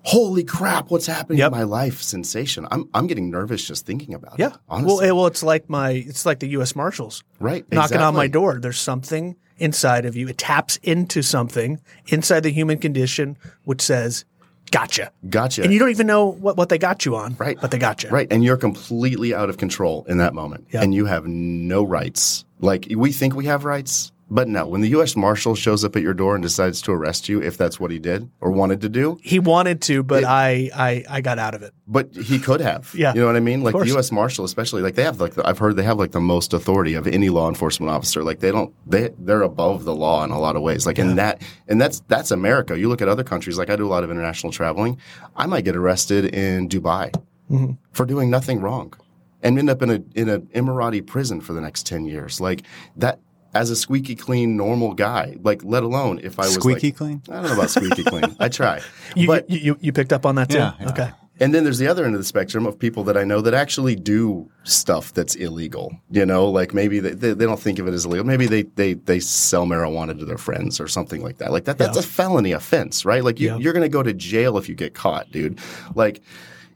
holy 0.03 0.45
crap, 0.45 0.91
what's 0.91 1.07
happening 1.07 1.39
Yep. 1.39 1.53
in 1.53 1.59
my 1.59 1.63
life 1.65 2.01
sensation. 2.03 2.67
I'm, 2.71 2.89
I'm 2.95 3.07
getting 3.07 3.31
nervous 3.31 3.67
just 3.67 3.87
thinking 3.87 4.15
about 4.15 4.39
Yeah. 4.39 4.49
it. 4.49 4.53
Honestly. 4.69 4.87
Well, 4.95 5.01
it, 5.01 5.13
well, 5.13 5.27
it's 5.27 5.43
like 5.43 5.69
my 5.69 5.91
it's 5.91 6.25
like 6.27 6.39
the 6.41 6.49
U.S. 6.51 6.75
Marshals 6.77 7.23
right. 7.41 7.65
knocking 7.73 7.99
on 7.99 8.15
my 8.15 8.27
door. 8.29 8.59
There's 8.61 8.79
something 8.79 9.37
inside 9.59 10.05
of 10.05 10.17
you. 10.17 10.29
It 10.29 10.39
taps 10.39 10.77
into 10.83 11.23
something 11.23 11.81
inside 12.09 12.41
the 12.41 12.51
human 12.53 12.79
condition, 12.79 13.37
which 13.65 13.81
says, 13.83 14.25
"Gotcha." 14.71 15.11
Gotcha. 15.29 15.63
And 15.63 15.73
you 15.73 15.79
don't 15.79 15.91
even 15.91 16.07
know 16.07 16.27
what, 16.27 16.57
what 16.57 16.69
they 16.69 16.79
got 16.79 17.05
you 17.05 17.17
on, 17.17 17.37
Right. 17.39 17.59
But 17.61 17.71
they 17.71 17.79
got 17.79 18.03
you, 18.03 18.11
Right. 18.11 18.29
And 18.31 18.45
you're 18.45 18.57
completely 18.57 19.35
out 19.35 19.49
of 19.49 19.59
control 19.59 20.05
in 20.09 20.19
that 20.19 20.35
moment. 20.35 20.67
Yep. 20.73 20.83
And 20.83 20.95
you 20.95 21.07
have 21.07 21.27
no 21.27 21.83
rights. 21.85 22.45
Like 22.61 22.87
we 22.95 23.13
think 23.13 23.35
we 23.35 23.47
have 23.47 23.65
rights, 23.65 24.13
but 24.29 24.49
no. 24.49 24.67
When 24.67 24.81
the 24.81 24.89
U.S. 24.89 25.15
Marshal 25.15 25.55
shows 25.55 25.85
up 25.85 25.95
at 25.95 26.03
your 26.03 26.15
door 26.15 26.35
and 26.35 26.43
decides 26.43 26.83
to 26.83 26.93
arrest 26.93 27.29
you, 27.29 27.41
if 27.41 27.57
that's 27.57 27.79
what 27.79 27.91
he 27.91 27.99
did 27.99 28.29
or 28.41 28.51
wanted 28.51 28.81
to 28.81 28.89
do, 28.89 29.19
He 29.23 29.39
wanted 29.39 29.81
to, 29.83 30.03
but 30.03 30.25
I, 30.25 30.71
I 30.75 31.05
I 31.09 31.21
got 31.21 31.39
out 31.39 31.55
of 31.55 31.63
it. 31.63 31.73
But 31.87 32.15
he 32.15 32.39
could 32.41 32.61
have. 32.61 32.93
Yeah. 32.97 33.15
You 33.15 33.21
know 33.21 33.27
what 33.27 33.37
I 33.37 33.41
mean? 33.41 33.63
Like 33.63 33.75
the. 33.79 33.87
U.S. 33.87 34.11
Marshal, 34.11 34.45
especially, 34.45 34.83
like 34.83 34.95
they 34.97 35.05
have 35.05 35.21
like 35.21 35.35
the, 35.35 35.47
I've 35.47 35.59
heard 35.59 35.77
they 35.77 35.85
have 35.85 35.99
like 35.99 36.11
the 36.11 36.21
most 36.21 36.53
authority 36.53 36.95
of 36.95 37.07
any 37.07 37.29
law 37.29 37.49
enforcement 37.49 37.91
officer. 37.91 38.25
Like 38.25 38.41
they 38.41 38.51
don't 38.51 38.75
they 38.85 39.11
they're 39.19 39.43
above 39.43 39.85
the 39.85 39.95
law 39.95 40.25
in 40.25 40.31
a 40.31 40.39
lot 40.41 40.57
of 40.57 40.63
ways. 40.63 40.87
Like 40.87 40.99
in 40.99 41.17
that 41.17 41.41
and 41.69 41.81
that's 41.81 42.01
that's 42.09 42.31
America. 42.33 42.79
You 42.79 42.89
look 42.89 43.01
at 43.03 43.09
other 43.09 43.25
countries. 43.25 43.57
Like 43.59 43.71
I 43.71 43.77
do 43.77 43.87
a 43.87 43.93
lot 43.97 44.03
of 44.03 44.11
international 44.11 44.53
traveling. 44.53 44.99
I 45.37 45.47
might 45.47 45.65
get 45.65 45.77
arrested 45.77 46.35
in 46.35 46.69
Dubai 46.69 47.15
Mm-hmm. 47.49 47.75
for 47.93 48.05
doing 48.05 48.29
nothing 48.29 48.61
wrong, 48.61 48.93
and 49.41 49.57
end 49.57 49.71
up 49.71 49.81
in 49.81 49.91
a 49.91 50.03
in 50.17 50.29
an 50.29 50.49
Emirati 50.53 51.07
prison 51.07 51.41
for 51.41 51.53
the 51.53 51.61
next 51.61 51.87
ten 51.87 52.05
years. 52.05 52.41
Like 52.41 52.63
that. 52.97 53.21
As 53.57 53.71
a 53.71 53.77
squeaky 53.77 54.15
clean, 54.15 54.57
normal 54.57 54.93
guy, 54.95 55.37
like 55.43 55.65
let 55.65 55.83
alone 55.83 56.21
if 56.23 56.39
I 56.39 56.43
was 56.43 56.55
Squeaky 56.55 56.89
like- 56.89 56.97
clean? 56.97 57.23
I 57.31 57.35
don't 57.37 57.45
know 57.45 57.55
about 57.55 57.71
squeaky 57.71 58.05
clean. 58.05 58.25
I 58.39 58.49
try, 58.49 58.81
You, 59.17 59.27
but 59.27 59.49
you, 59.49 59.59
you 59.59 59.79
you 59.81 59.93
picked 59.93 60.13
up 60.13 60.27
on 60.27 60.35
that 60.35 60.51
too. 60.51 60.59
Yeah, 60.59 60.73
yeah. 60.81 60.91
Okay. 60.91 61.11
and 61.41 61.55
then 61.55 61.65
there's 61.65 61.79
the 61.79 61.87
other 61.89 62.05
end 62.05 62.15
of 62.15 62.21
the 62.21 62.25
spectrum 62.25 62.67
of 62.67 62.79
people 62.79 63.03
that 63.05 63.17
I 63.17 63.25
know 63.25 63.41
that 63.43 63.55
actually 63.55 63.95
do 63.97 64.51
stuff 64.65 65.13
that's 65.15 65.35
illegal. 65.37 65.87
You 66.11 66.27
know, 66.27 66.49
like 66.59 66.75
maybe 66.75 66.99
they, 67.01 67.13
they, 67.13 67.33
they 67.35 67.45
don't 67.47 67.61
think 67.61 67.79
of 67.79 67.87
it 67.89 67.95
as 67.95 68.05
illegal. 68.05 68.25
Maybe 68.27 68.47
they, 68.47 68.63
they, 68.63 68.93
they 68.95 69.21
sell 69.21 69.67
marijuana 69.67 70.19
to 70.19 70.25
their 70.25 70.39
friends 70.39 70.79
or 70.81 70.89
something 70.89 71.23
like 71.23 71.39
that. 71.39 71.51
Like 71.53 71.65
that, 71.65 71.79
that's 71.79 71.97
Yeah. 71.97 72.01
a 72.01 72.05
felony 72.19 72.53
offense, 72.53 73.05
right? 73.05 73.23
Like 73.25 73.39
you, 73.41 73.49
Yeah. 73.49 73.57
you're 73.59 73.73
going 73.75 73.83
to 73.91 73.97
go 73.99 74.03
to 74.03 74.13
jail 74.15 74.57
if 74.59 74.69
you 74.69 74.75
get 74.75 74.93
caught, 74.95 75.31
dude. 75.31 75.59
Like, 75.95 76.21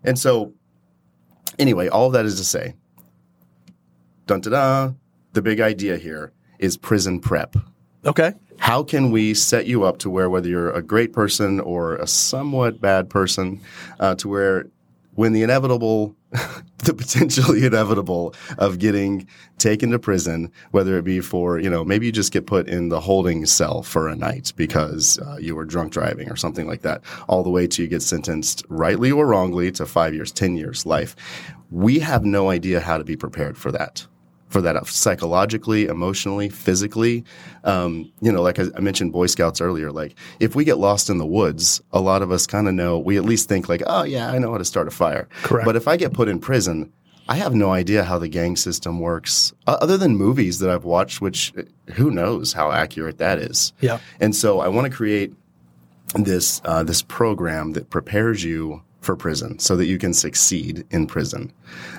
and 0.04 0.18
so 0.18 0.52
anyway, 1.58 1.88
all 1.88 2.10
that 2.10 2.24
is 2.26 2.36
to 2.36 2.44
say, 2.44 2.74
dun 4.26 4.40
da 4.40 4.50
da, 4.50 4.92
the 5.32 5.42
big 5.42 5.60
idea 5.60 5.96
here 5.96 6.32
is 6.60 6.76
prison 6.76 7.18
prep 7.20 7.56
Okay. 8.06 8.32
how 8.58 8.82
can 8.82 9.10
we 9.10 9.34
set 9.34 9.66
you 9.66 9.84
up 9.84 9.98
to 9.98 10.08
where 10.08 10.30
whether 10.30 10.48
you're 10.48 10.70
a 10.70 10.82
great 10.82 11.12
person 11.12 11.60
or 11.60 11.96
a 11.96 12.06
somewhat 12.06 12.80
bad 12.80 13.10
person 13.10 13.60
uh, 13.98 14.14
to 14.16 14.28
where 14.28 14.66
when 15.14 15.32
the 15.34 15.42
inevitable 15.42 16.16
the 16.84 16.94
potentially 16.94 17.66
inevitable 17.70 18.34
of 18.58 18.78
getting 18.78 19.26
taken 19.58 19.90
to 19.90 19.98
prison 19.98 20.50
whether 20.70 20.96
it 20.96 21.04
be 21.04 21.20
for 21.20 21.58
you 21.58 21.68
know 21.68 21.84
maybe 21.84 22.06
you 22.06 22.12
just 22.12 22.32
get 22.32 22.46
put 22.46 22.68
in 22.68 22.88
the 22.88 23.00
holding 23.00 23.44
cell 23.44 23.82
for 23.82 24.08
a 24.08 24.16
night 24.16 24.52
because 24.56 25.18
uh, 25.18 25.36
you 25.38 25.54
were 25.56 25.64
drunk 25.66 25.92
driving 25.92 26.30
or 26.30 26.36
something 26.36 26.66
like 26.68 26.82
that 26.82 27.02
all 27.28 27.42
the 27.42 27.50
way 27.50 27.66
to 27.66 27.82
you 27.82 27.88
get 27.88 28.00
sentenced 28.00 28.64
rightly 28.68 29.10
or 29.10 29.26
wrongly 29.26 29.70
to 29.72 29.84
five 29.84 30.14
years 30.14 30.30
ten 30.32 30.56
years 30.56 30.86
life 30.86 31.16
we 31.70 31.98
have 31.98 32.24
no 32.24 32.48
idea 32.48 32.80
how 32.80 32.96
to 32.96 33.04
be 33.04 33.16
prepared 33.16 33.58
for 33.58 33.70
that 33.72 34.06
for 34.50 34.60
that 34.60 34.86
psychologically, 34.86 35.86
emotionally, 35.86 36.48
physically. 36.48 37.24
Um, 37.64 38.12
you 38.20 38.30
know, 38.30 38.42
like 38.42 38.58
I, 38.58 38.64
I 38.76 38.80
mentioned 38.80 39.12
Boy 39.12 39.26
Scouts 39.26 39.60
earlier, 39.60 39.90
like 39.90 40.16
if 40.40 40.54
we 40.54 40.64
get 40.64 40.78
lost 40.78 41.08
in 41.08 41.18
the 41.18 41.26
woods, 41.26 41.80
a 41.92 42.00
lot 42.00 42.20
of 42.20 42.30
us 42.30 42.46
kind 42.46 42.68
of 42.68 42.74
know, 42.74 42.98
we 42.98 43.16
at 43.16 43.24
least 43.24 43.48
think 43.48 43.68
like, 43.68 43.82
oh 43.86 44.02
yeah, 44.02 44.30
I 44.30 44.38
know 44.38 44.50
how 44.52 44.58
to 44.58 44.64
start 44.64 44.88
a 44.88 44.90
fire. 44.90 45.28
Correct. 45.42 45.64
But 45.64 45.76
if 45.76 45.88
I 45.88 45.96
get 45.96 46.12
put 46.12 46.28
in 46.28 46.40
prison, 46.40 46.92
I 47.28 47.36
have 47.36 47.54
no 47.54 47.70
idea 47.70 48.02
how 48.02 48.18
the 48.18 48.28
gang 48.28 48.56
system 48.56 48.98
works, 48.98 49.52
other 49.68 49.96
than 49.96 50.16
movies 50.16 50.58
that 50.58 50.68
I've 50.68 50.84
watched, 50.84 51.20
which 51.20 51.52
uh, 51.56 51.62
who 51.92 52.10
knows 52.10 52.52
how 52.52 52.72
accurate 52.72 53.18
that 53.18 53.38
is. 53.38 53.72
Yeah. 53.80 54.00
And 54.18 54.34
so 54.34 54.58
I 54.58 54.66
want 54.66 54.90
to 54.90 54.96
create 54.96 55.32
this 56.14 56.60
uh, 56.64 56.82
this 56.82 57.02
program 57.02 57.74
that 57.74 57.88
prepares 57.88 58.42
you 58.42 58.82
for 59.00 59.16
prison 59.16 59.58
so 59.58 59.76
that 59.76 59.86
you 59.86 59.98
can 59.98 60.12
succeed 60.12 60.84
in 60.90 61.06
prison. 61.06 61.52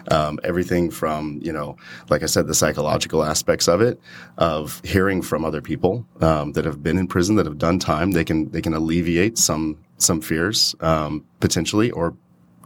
Um, 0.10 0.40
everything 0.44 0.92
from 0.92 1.40
you 1.42 1.52
know, 1.52 1.78
like 2.10 2.24
I 2.24 2.28
said, 2.28 2.48
the 2.48 2.54
psychological 2.54 3.24
aspects 3.24 3.68
of 3.68 3.82
it, 3.82 4.00
of 4.38 4.82
hearing 4.84 5.22
from 5.22 5.44
other 5.44 5.62
people 5.62 6.06
um, 6.22 6.54
that 6.54 6.66
have 6.66 6.84
been 6.84 6.98
in 6.98 7.08
prison 7.08 7.36
that 7.36 7.46
have 7.46 7.58
done 7.58 7.80
time. 7.80 8.12
They 8.12 8.24
can 8.24 8.50
they 8.52 8.62
can 8.62 8.74
alleviate 8.74 9.38
some 9.38 9.78
some 9.98 10.22
fears 10.22 10.76
um, 10.82 11.26
potentially, 11.40 11.92
or 11.92 12.16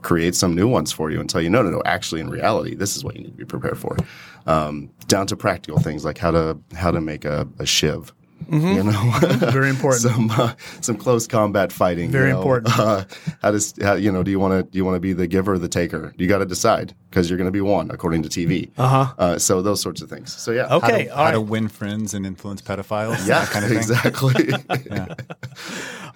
create 0.01 0.35
some 0.35 0.53
new 0.53 0.67
ones 0.67 0.91
for 0.91 1.09
you 1.09 1.19
and 1.19 1.29
tell 1.29 1.41
you, 1.41 1.49
no, 1.49 1.63
no, 1.63 1.69
no. 1.69 1.81
Actually, 1.83 2.21
in 2.21 2.29
reality, 2.29 2.75
this 2.75 2.95
is 2.95 3.03
what 3.03 3.15
you 3.15 3.23
need 3.23 3.31
to 3.31 3.37
be 3.37 3.45
prepared 3.45 3.77
for. 3.77 3.97
Um, 4.45 4.91
down 5.07 5.25
to 5.27 5.35
practical 5.35 5.79
things 5.79 6.05
like 6.05 6.17
how 6.19 6.31
to 6.31 6.57
how 6.75 6.91
to 6.91 7.01
make 7.01 7.25
a, 7.25 7.47
a 7.59 7.65
shiv. 7.65 8.13
You 8.51 8.83
know, 8.83 9.11
Very 9.51 9.69
important. 9.69 10.01
some 10.13 10.31
uh, 10.31 10.53
some 10.81 10.97
close 10.97 11.27
combat 11.27 11.71
fighting. 11.71 12.11
Very 12.11 12.29
you 12.29 12.33
know? 12.33 12.39
important. 12.39 12.75
Uh, 12.85 13.03
how 13.41 13.51
does 13.51 13.73
how, 13.81 13.93
you 13.93 14.11
know? 14.11 14.21
Do 14.21 14.29
you 14.29 14.39
want 14.39 14.53
to 14.53 14.69
do 14.69 14.77
you 14.77 14.85
want 14.85 14.95
to 14.95 14.99
be 14.99 15.13
the 15.13 15.27
giver 15.27 15.53
or 15.53 15.57
the 15.57 15.67
taker? 15.67 16.13
You 16.17 16.27
got 16.27 16.39
to 16.39 16.45
decide 16.45 16.93
because 17.09 17.29
you're 17.29 17.37
going 17.37 17.47
to 17.47 17.51
be 17.51 17.61
one 17.61 17.89
according 17.89 18.23
to 18.23 18.29
TV. 18.29 18.69
Uh-huh. 18.77 19.39
So 19.39 19.61
those 19.61 19.81
sorts 19.81 20.01
of 20.01 20.09
things. 20.09 20.33
So 20.33 20.51
yeah. 20.51 20.73
Okay. 20.75 21.07
how, 21.07 21.15
all 21.15 21.25
how 21.25 21.31
to 21.31 21.41
win 21.41 21.69
friends 21.69 22.13
and 22.13 22.25
influence 22.25 22.61
pedophiles. 22.61 23.27
Yeah, 23.27 23.39
that 23.39 23.49
kind 23.49 23.65
of 23.65 23.71
thing. 23.71 23.79
exactly. 23.79 24.53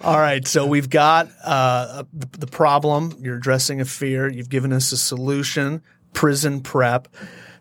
All 0.02 0.18
right. 0.18 0.46
So 0.46 0.66
we've 0.66 0.88
got 0.88 1.28
uh, 1.44 2.04
the, 2.12 2.38
the 2.38 2.46
problem. 2.46 3.16
You're 3.18 3.36
addressing 3.36 3.80
a 3.80 3.84
fear. 3.84 4.30
You've 4.30 4.50
given 4.50 4.72
us 4.72 4.92
a 4.92 4.96
solution. 4.96 5.82
Prison 6.12 6.60
prep. 6.60 7.08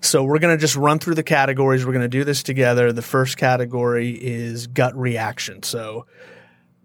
So 0.02 0.24
we're 0.24 0.40
going 0.40 0.56
to 0.56 0.60
just 0.62 0.76
run 0.76 1.00
through 1.00 1.16
the 1.16 1.24
categories. 1.24 1.86
We're 1.86 1.92
going 1.94 2.04
to 2.04 2.08
do 2.08 2.24
this 2.24 2.42
together. 2.44 2.92
The 2.94 3.02
first 3.02 3.38
category 3.38 4.12
is 4.12 4.68
gut 4.68 4.96
reaction. 4.98 5.62
So 5.64 6.06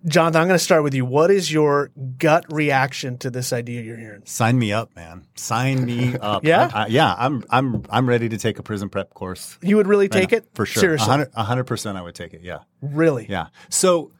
Jonathan, 0.06 0.42
I'm 0.42 0.48
going 0.48 0.58
to 0.58 0.62
start 0.64 0.82
with 0.82 0.92
you. 0.94 1.04
What 1.06 1.30
is 1.30 1.50
your 1.50 1.90
gut 2.18 2.44
reaction 2.52 3.16
to 3.18 3.30
this 3.30 3.52
idea 3.54 3.80
you're 3.82 3.96
hearing? 3.96 4.20
Sign 4.26 4.58
me 4.58 4.70
up, 4.72 4.94
man. 4.94 5.26
Sign 5.34 5.84
me 5.84 6.14
up. 6.20 6.44
Yeah? 6.44 6.70
I, 6.74 6.82
I, 6.82 6.86
yeah. 6.88 7.14
I'm 7.16 7.42
I'm 7.48 7.84
I'm 7.88 8.06
ready 8.08 8.28
to 8.28 8.36
take 8.36 8.58
a 8.58 8.62
prison 8.62 8.90
prep 8.90 9.14
course. 9.14 9.58
You 9.62 9.76
would 9.76 9.86
really 9.86 10.08
take 10.08 10.32
it 10.32 10.46
for 10.54 10.66
sure. 10.66 10.80
Seriously, 10.82 11.24
A 11.34 11.42
hundred 11.44 11.64
percent, 11.64 11.96
I 11.96 12.02
would 12.02 12.14
take 12.14 12.34
it. 12.34 12.42
Yeah, 12.42 12.58
really? 12.82 13.26
yeah. 13.30 13.46
So, 13.70 14.12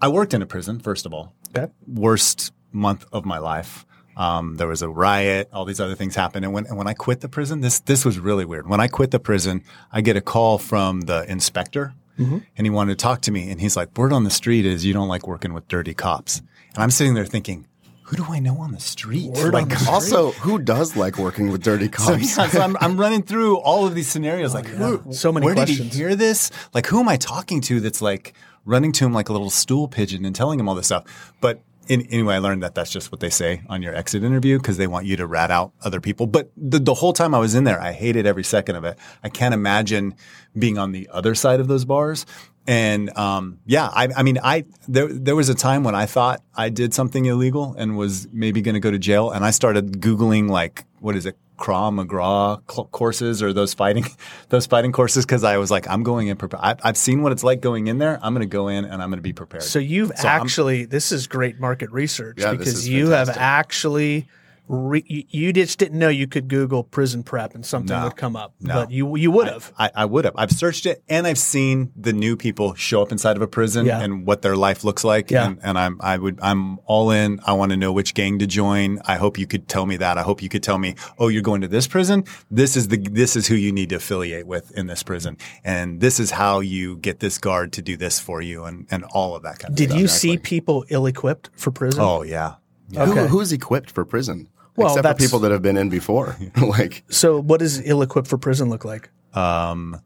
I 0.00 0.06
worked 0.08 0.34
in 0.34 0.42
a 0.42 0.46
prison. 0.46 0.78
First 0.78 1.04
of 1.04 1.12
all, 1.12 1.34
Okay. 1.56 1.72
worst 1.86 2.52
month 2.70 3.04
of 3.12 3.24
my 3.24 3.38
life. 3.38 3.84
Um, 4.16 4.56
there 4.56 4.68
was 4.68 4.82
a 4.82 4.88
riot. 4.88 5.48
All 5.52 5.64
these 5.64 5.80
other 5.80 5.94
things 5.94 6.14
happened, 6.14 6.44
and 6.44 6.52
when 6.54 6.66
and 6.66 6.76
when 6.76 6.86
I 6.86 6.94
quit 6.94 7.20
the 7.20 7.28
prison, 7.28 7.60
this 7.60 7.80
this 7.80 8.04
was 8.04 8.18
really 8.18 8.44
weird. 8.44 8.68
When 8.68 8.80
I 8.80 8.88
quit 8.88 9.10
the 9.10 9.20
prison, 9.20 9.62
I 9.92 10.00
get 10.00 10.16
a 10.16 10.20
call 10.20 10.58
from 10.58 11.02
the 11.02 11.24
inspector, 11.30 11.94
and 12.18 12.42
he 12.66 12.70
wanted 12.70 12.98
to 12.98 13.02
talk 13.02 13.20
to 13.22 13.32
me. 13.32 13.50
And 13.50 13.60
he's 13.60 13.76
like, 13.76 13.96
"Word 13.98 14.12
on 14.12 14.24
the 14.24 14.30
street 14.30 14.64
is 14.66 14.84
you 14.84 14.92
don't 14.92 15.08
like 15.08 15.26
working 15.26 15.52
with 15.54 15.66
dirty 15.68 15.94
cops." 15.94 16.38
And 16.74 16.82
I'm 16.82 16.90
sitting 16.90 17.14
there 17.14 17.24
thinking, 17.24 17.66
"Who 18.04 18.16
do 18.16 18.24
I 18.28 18.38
know 18.38 18.58
on 18.58 18.72
the 18.72 18.80
street?" 18.80 19.30
Word 19.32 19.54
on 19.54 19.68
the 19.68 19.86
Also, 19.90 20.30
who 20.32 20.58
does 20.58 20.94
like 20.94 21.16
working 21.18 21.50
with 21.50 21.62
dirty 21.62 21.86
So, 21.86 21.90
cops? 22.12 22.36
yeah, 22.36 22.48
so 22.48 22.60
I'm, 22.60 22.76
I'm 22.80 22.98
running 23.00 23.22
through 23.22 23.56
all 23.58 23.86
of 23.86 23.94
these 23.94 24.08
scenarios. 24.08 24.54
Like, 24.54 24.66
who, 24.66 25.02
So 25.12 25.32
many 25.32 25.46
where 25.46 25.54
questions. 25.54 25.78
did 25.78 25.92
he 25.92 25.98
hear 25.98 26.14
this? 26.14 26.50
Like, 26.74 26.86
who 26.86 27.00
am 27.00 27.08
I 27.08 27.16
talking 27.16 27.60
to 27.62 27.80
that's 27.80 28.00
like 28.02 28.34
running 28.64 28.92
to 28.92 29.04
him 29.06 29.12
like 29.12 29.28
a 29.28 29.32
little 29.32 29.50
stool 29.50 29.88
pigeon 29.88 30.24
and 30.24 30.34
telling 30.36 30.60
him 30.60 30.68
all 30.68 30.74
this 30.76 30.86
stuff? 30.86 31.32
But 31.40 31.60
in, 31.88 32.02
anyway, 32.06 32.36
I 32.36 32.38
learned 32.38 32.62
that 32.62 32.74
that's 32.74 32.90
just 32.90 33.10
what 33.10 33.20
they 33.20 33.30
say 33.30 33.62
on 33.68 33.82
your 33.82 33.94
exit 33.94 34.22
interview 34.22 34.58
because 34.58 34.76
they 34.76 34.86
want 34.86 35.06
you 35.06 35.16
to 35.16 35.26
rat 35.26 35.50
out 35.50 35.72
other 35.82 36.00
people. 36.00 36.26
But 36.26 36.50
the, 36.56 36.78
the 36.78 36.94
whole 36.94 37.12
time 37.12 37.34
I 37.34 37.38
was 37.38 37.54
in 37.54 37.64
there, 37.64 37.80
I 37.80 37.92
hated 37.92 38.26
every 38.26 38.44
second 38.44 38.76
of 38.76 38.84
it. 38.84 38.98
I 39.22 39.28
can't 39.28 39.54
imagine 39.54 40.14
being 40.58 40.78
on 40.78 40.92
the 40.92 41.08
other 41.12 41.34
side 41.34 41.60
of 41.60 41.68
those 41.68 41.84
bars. 41.84 42.26
And 42.66 43.16
um, 43.18 43.58
yeah, 43.66 43.88
I, 43.92 44.08
I 44.16 44.22
mean, 44.22 44.38
I 44.42 44.64
there 44.86 45.08
there 45.08 45.34
was 45.34 45.48
a 45.48 45.54
time 45.54 45.82
when 45.82 45.96
I 45.96 46.06
thought 46.06 46.42
I 46.54 46.68
did 46.68 46.94
something 46.94 47.24
illegal 47.24 47.74
and 47.76 47.96
was 47.96 48.28
maybe 48.32 48.62
going 48.62 48.74
to 48.74 48.80
go 48.80 48.92
to 48.92 49.00
jail, 49.00 49.32
and 49.32 49.44
I 49.44 49.50
started 49.50 50.00
googling 50.00 50.48
like 50.48 50.84
what 51.00 51.16
is 51.16 51.26
it, 51.26 51.36
Krav 51.62 51.94
Maga 51.94 52.60
courses 52.66 53.40
or 53.40 53.52
those 53.52 53.72
fighting 53.72 54.04
those 54.48 54.66
fighting 54.66 54.90
courses 54.90 55.24
because 55.24 55.44
I 55.44 55.58
was 55.58 55.70
like, 55.70 55.88
I'm 55.88 56.02
going 56.02 56.26
in 56.26 56.36
prepared. 56.36 56.80
I've 56.82 56.96
seen 56.96 57.22
what 57.22 57.30
it's 57.30 57.44
like 57.44 57.60
going 57.60 57.86
in 57.86 57.98
there. 57.98 58.18
I'm 58.20 58.34
going 58.34 58.46
to 58.46 58.52
go 58.52 58.66
in 58.66 58.84
and 58.84 59.00
I'm 59.00 59.10
going 59.10 59.18
to 59.18 59.22
be 59.22 59.32
prepared. 59.32 59.62
So 59.62 59.78
you've 59.78 60.10
So 60.16 60.26
I'm- 60.28 60.42
actually 60.42 60.86
this 60.86 61.12
is 61.12 61.28
great 61.28 61.60
market 61.60 61.90
research 61.92 62.38
Yeah, 62.40 62.52
because 62.54 62.88
you 62.88 63.10
have 63.10 63.28
actually 63.28 64.26
re- 64.68 65.04
you, 65.06 65.24
you 65.28 65.52
just 65.52 65.78
didn't 65.78 65.98
know 65.98 66.08
you 66.08 66.26
could 66.26 66.48
Google 66.48 66.84
prison 66.84 67.22
prep 67.22 67.54
and 67.54 67.64
something 67.66 67.96
No. 67.96 68.04
would 68.04 68.16
come 68.16 68.36
up, 68.36 68.54
No. 68.60 68.74
but 68.74 68.90
you 68.90 69.16
you 69.16 69.30
would 69.30 69.48
have. 69.48 69.72
I, 69.78 69.90
I 69.94 70.04
would 70.04 70.24
have. 70.24 70.34
I've 70.36 70.52
searched 70.52 70.86
it 70.86 71.02
and 71.08 71.26
I've 71.26 71.38
seen 71.38 71.92
the 71.96 72.12
new 72.12 72.36
people 72.36 72.74
show 72.74 73.02
up 73.02 73.12
inside 73.12 73.36
of 73.36 73.42
a 73.42 73.46
prison 73.46 73.86
Yeah. 73.86 74.00
and 74.00 74.26
what 74.26 74.42
their 74.42 74.56
life 74.56 74.84
looks 74.84 75.04
like. 75.04 75.30
Yeah. 75.30 75.46
And, 75.46 75.58
and 75.62 75.78
I'm, 75.78 75.98
I 76.00 76.16
would, 76.16 76.38
I'm 76.42 76.78
all 76.86 77.10
in. 77.10 77.40
I 77.46 77.52
want 77.52 77.70
to 77.72 77.76
know 77.76 77.92
which 77.92 78.14
gang 78.14 78.38
to 78.38 78.46
join. 78.46 79.00
I 79.04 79.16
hope 79.16 79.38
you 79.38 79.46
could 79.46 79.68
tell 79.68 79.84
me 79.86 79.96
that. 79.98 80.16
I 80.18 80.22
hope 80.22 80.42
you 80.42 80.48
could 80.48 80.62
tell 80.62 80.78
me, 80.78 80.94
oh, 81.18 81.28
you're 81.28 81.42
going 81.42 81.60
to 81.62 81.68
this 81.68 81.86
prison. 81.86 82.24
This 82.50 82.76
is 82.76 82.88
the, 82.88 82.96
this 82.98 83.36
is 83.36 83.46
who 83.48 83.54
you 83.54 83.72
need 83.72 83.90
to 83.90 83.96
affiliate 83.96 84.46
with 84.46 84.70
in 84.78 84.86
this 84.86 85.02
prison. 85.02 85.36
And 85.64 86.00
this 86.00 86.18
is 86.20 86.30
how 86.30 86.60
you 86.60 86.96
get 86.98 87.20
this 87.20 87.38
guard 87.38 87.72
to 87.74 87.82
do 87.82 87.96
this 87.96 88.20
for 88.20 88.40
you 88.40 88.64
and, 88.64 88.86
and 88.90 89.04
all 89.12 89.34
of 89.36 89.42
that 89.42 89.58
kind 89.58 89.72
of 89.72 89.78
stuff. 89.78 89.88
Did 89.90 89.98
you 90.00 90.08
see 90.08 90.38
people 90.38 90.84
ill-equipped 90.88 91.50
for 91.54 91.70
prison? 91.70 92.00
Oh, 92.02 92.22
yeah. 92.22 92.54
Who, 92.94 93.00
Okay. 93.00 93.26
who's 93.28 93.52
equipped 93.52 93.90
for 93.90 94.04
prison? 94.04 94.48
Well, 94.76 94.96
Except 94.96 95.18
for 95.18 95.24
people 95.24 95.38
that 95.40 95.50
have 95.50 95.62
been 95.62 95.76
in 95.76 95.88
before. 95.88 96.36
like, 96.62 97.04
So 97.08 97.40
what 97.40 97.60
does 97.60 97.80
ill-equipped 97.86 98.28
for 98.28 98.38
prison 98.38 98.68
look 98.70 98.84
like? 98.84 99.10
um, 99.34 100.00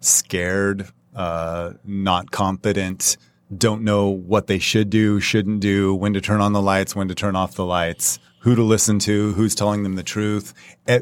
scared, 0.00 0.88
uh, 1.14 1.72
not 1.84 2.30
confident, 2.30 3.16
don't 3.56 3.82
know 3.82 4.08
what 4.08 4.46
they 4.46 4.58
should 4.58 4.90
do, 4.90 5.20
shouldn't 5.20 5.60
do, 5.60 5.94
when 5.94 6.12
to 6.14 6.20
turn 6.20 6.40
on 6.40 6.52
the 6.52 6.62
lights, 6.62 6.96
when 6.96 7.08
to 7.08 7.14
turn 7.14 7.36
off 7.36 7.54
the 7.54 7.64
lights, 7.64 8.18
who 8.40 8.54
to 8.56 8.62
listen 8.62 8.98
to, 9.00 9.32
who's 9.34 9.54
telling 9.54 9.82
them 9.82 9.94
the 9.94 10.02
truth. 10.02 10.52
Eh, 10.88 11.00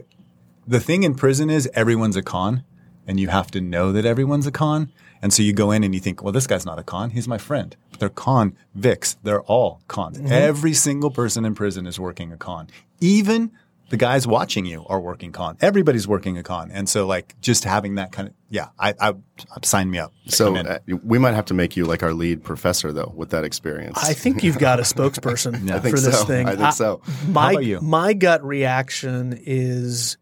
the 0.66 0.80
thing 0.80 1.02
in 1.04 1.14
prison 1.14 1.48
is 1.48 1.68
everyone's 1.74 2.16
a 2.16 2.22
con, 2.22 2.64
and 3.06 3.18
you 3.18 3.28
have 3.28 3.50
to 3.52 3.60
know 3.60 3.92
that 3.92 4.04
everyone's 4.04 4.46
a 4.46 4.52
con. 4.52 4.92
And 5.22 5.32
so 5.32 5.42
you 5.42 5.52
go 5.52 5.70
in 5.70 5.84
and 5.84 5.94
you 5.94 6.00
think, 6.00 6.22
well, 6.22 6.32
this 6.32 6.46
guy's 6.46 6.64
not 6.64 6.78
a 6.78 6.82
con. 6.82 7.10
He's 7.10 7.28
my 7.28 7.38
friend. 7.38 7.76
But 7.90 8.00
They're 8.00 8.08
con 8.08 8.56
convicts. 8.74 9.16
They're 9.22 9.42
all 9.42 9.82
cons. 9.88 10.20
Every 10.30 10.72
single 10.72 11.10
person 11.10 11.44
in 11.44 11.54
prison 11.54 11.86
is 11.86 11.98
working 12.00 12.32
a 12.32 12.36
con. 12.36 12.68
Even 13.00 13.52
the 13.90 13.96
guys 13.96 14.26
watching 14.26 14.64
you 14.64 14.86
are 14.88 15.00
working 15.00 15.32
con. 15.32 15.56
Everybody's 15.60 16.06
working 16.06 16.38
a 16.38 16.42
con. 16.42 16.70
And 16.70 16.88
so 16.88 17.06
like 17.06 17.38
just 17.40 17.64
having 17.64 17.96
that 17.96 18.12
kind 18.12 18.28
of, 18.28 18.34
yeah, 18.48 18.68
I, 18.78 18.94
I, 19.00 19.08
I 19.10 19.14
sign 19.62 19.90
me 19.90 19.98
up. 19.98 20.12
so 20.28 20.56
uh, 20.56 20.78
we 20.86 21.18
might 21.18 21.34
have 21.34 21.46
to 21.46 21.54
make 21.54 21.76
you 21.76 21.84
like 21.84 22.02
our 22.02 22.14
lead 22.14 22.42
professor 22.42 22.92
though 22.92 23.12
with 23.14 23.30
that 23.30 23.44
experience. 23.44 23.98
I 24.02 24.14
think 24.14 24.42
you've 24.44 24.58
got 24.58 24.78
a 24.78 24.84
spokesperson 24.84 25.70
I 25.70 25.80
think 25.80 25.96
for 25.96 26.00
this 26.00 26.20
so. 26.20 26.24
thing. 26.24 26.48
I 26.48 26.56
think 26.56 26.72
so. 26.72 27.02
My 27.28 27.50
about 27.50 27.64
you? 27.64 27.80
my 27.80 28.12
gut 28.12 28.44
reaction 28.44 29.38
is, 29.44 30.16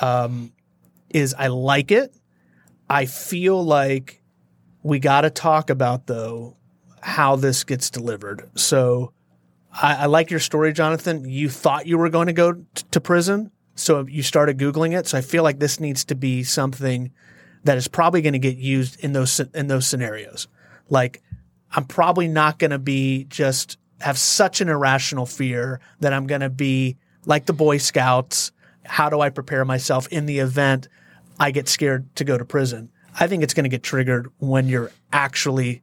um, 0.00 0.52
is 1.10 1.34
I 1.34 1.48
like 1.48 1.90
it. 1.90 2.14
I 2.88 3.06
feel 3.06 3.62
like 3.62 4.19
we 4.82 4.98
got 4.98 5.22
to 5.22 5.30
talk 5.30 5.70
about 5.70 6.06
though 6.06 6.56
how 7.02 7.36
this 7.36 7.64
gets 7.64 7.90
delivered. 7.90 8.48
So 8.54 9.12
I, 9.72 9.94
I 9.96 10.06
like 10.06 10.30
your 10.30 10.40
story, 10.40 10.72
Jonathan. 10.72 11.28
You 11.28 11.48
thought 11.48 11.86
you 11.86 11.98
were 11.98 12.10
going 12.10 12.26
to 12.26 12.32
go 12.32 12.52
t- 12.52 12.84
to 12.90 13.00
prison, 13.00 13.50
so 13.74 14.06
you 14.06 14.22
started 14.22 14.58
googling 14.58 14.98
it. 14.98 15.06
So 15.06 15.18
I 15.18 15.20
feel 15.20 15.42
like 15.42 15.58
this 15.58 15.80
needs 15.80 16.04
to 16.06 16.14
be 16.14 16.42
something 16.42 17.12
that 17.64 17.76
is 17.76 17.88
probably 17.88 18.22
going 18.22 18.32
to 18.32 18.38
get 18.38 18.56
used 18.56 19.00
in 19.00 19.12
those 19.12 19.40
in 19.54 19.68
those 19.68 19.86
scenarios. 19.86 20.48
Like 20.88 21.22
I'm 21.72 21.84
probably 21.84 22.28
not 22.28 22.58
going 22.58 22.72
to 22.72 22.78
be 22.78 23.24
just 23.24 23.78
have 24.00 24.18
such 24.18 24.60
an 24.60 24.68
irrational 24.68 25.26
fear 25.26 25.80
that 26.00 26.12
I'm 26.12 26.26
going 26.26 26.40
to 26.40 26.50
be 26.50 26.96
like 27.26 27.46
the 27.46 27.52
Boy 27.52 27.78
Scouts. 27.78 28.52
How 28.84 29.10
do 29.10 29.20
I 29.20 29.28
prepare 29.30 29.64
myself 29.64 30.08
in 30.08 30.26
the 30.26 30.38
event 30.38 30.88
I 31.38 31.50
get 31.50 31.68
scared 31.68 32.14
to 32.16 32.24
go 32.24 32.38
to 32.38 32.44
prison? 32.44 32.90
I 33.20 33.26
think 33.28 33.42
it's 33.42 33.54
going 33.54 33.64
to 33.64 33.70
get 33.70 33.82
triggered 33.82 34.30
when 34.38 34.66
you're 34.66 34.90
actually 35.12 35.82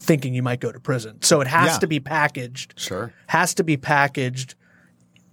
thinking 0.00 0.34
you 0.34 0.42
might 0.42 0.60
go 0.60 0.72
to 0.72 0.80
prison. 0.80 1.20
So 1.22 1.40
it 1.40 1.46
has 1.46 1.74
Yeah. 1.74 1.78
to 1.80 1.86
be 1.86 2.00
packaged. 2.00 2.74
Sure. 2.76 3.12
Has 3.26 3.54
to 3.54 3.64
be 3.64 3.76
packaged 3.76 4.54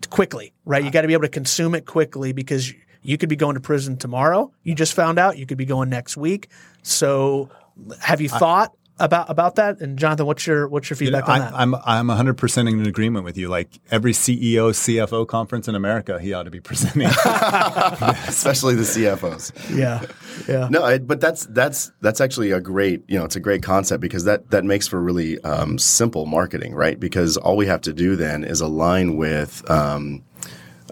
quickly, 0.10 0.54
right? 0.66 0.84
You 0.84 0.92
got 0.92 1.02
to 1.02 1.08
be 1.08 1.14
able 1.14 1.24
to 1.24 1.30
consume 1.30 1.74
it 1.76 1.86
quickly 1.86 2.34
because 2.34 2.74
you 3.02 3.18
could 3.18 3.30
be 3.30 3.36
going 3.36 3.54
to 3.56 3.62
prison 3.62 3.98
tomorrow. 3.98 4.52
You 4.64 4.76
just 4.76 4.94
found 4.94 5.18
out 5.20 5.38
you 5.38 5.46
could 5.46 5.58
be 5.58 5.66
going 5.66 5.90
next 5.90 6.18
week. 6.18 6.50
So 6.84 7.50
have 8.00 8.22
you 8.22 8.30
thought 8.30 8.74
about 9.00 9.30
about 9.30 9.56
that? 9.56 9.82
And 9.82 9.98
Jonathan, 10.00 10.26
what's 10.26 10.46
your 10.48 10.68
what's 10.68 10.90
your 10.90 10.98
You 10.98 11.12
know, 11.12 11.18
feedback 11.20 11.30
on 11.30 11.42
I, 11.42 11.46
that? 11.52 11.54
I'm 11.54 11.76
I'm 11.76 12.08
100 12.08 12.38
percent 12.38 12.70
in 12.70 12.86
agreement 12.86 13.26
with 13.26 13.38
you. 13.38 13.48
Like 13.50 13.70
every 13.92 14.14
CEO, 14.14 14.72
CFO 14.72 15.28
conference 15.28 15.68
in 15.68 15.76
America, 15.76 16.20
he 16.20 16.34
ought 16.34 16.44
to 16.44 16.52
be 16.52 16.62
presenting. 16.62 17.08
Especially 18.28 18.76
the 18.76 18.84
CFOs. 18.84 19.52
yeah. 19.76 20.06
Yeah. 20.48 20.68
No, 20.70 20.84
I, 20.84 20.98
but 21.00 21.22
that's 21.22 21.46
that's 21.48 21.92
that's 22.02 22.22
actually 22.22 22.52
a 22.52 22.62
great 22.62 23.04
you 23.08 23.18
know 23.18 23.26
it's 23.26 23.36
a 23.36 23.40
great 23.40 23.64
concept 23.64 24.02
because 24.02 24.26
that 24.26 24.52
that 24.52 24.64
makes 24.64 24.88
for 24.88 25.02
really 25.02 25.40
um, 25.42 25.78
simple 25.78 26.26
marketing, 26.26 26.74
right? 26.74 27.00
Because 27.00 27.38
all 27.38 27.58
we 27.58 27.68
have 27.68 27.82
to 27.82 27.94
do 27.94 28.16
then 28.16 28.44
is 28.44 28.62
align 28.62 29.18
with 29.18 29.70
um, 29.70 30.24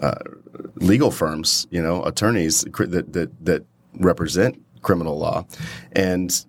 uh, 0.02 0.14
legal 0.76 1.10
firms, 1.10 1.66
you 1.70 1.82
know, 1.82 2.02
attorneys 2.04 2.64
cr- 2.72 2.84
that 2.86 3.12
that 3.12 3.44
that 3.44 3.64
represent 3.98 4.60
criminal 4.84 5.18
law, 5.18 5.44
and 5.92 6.44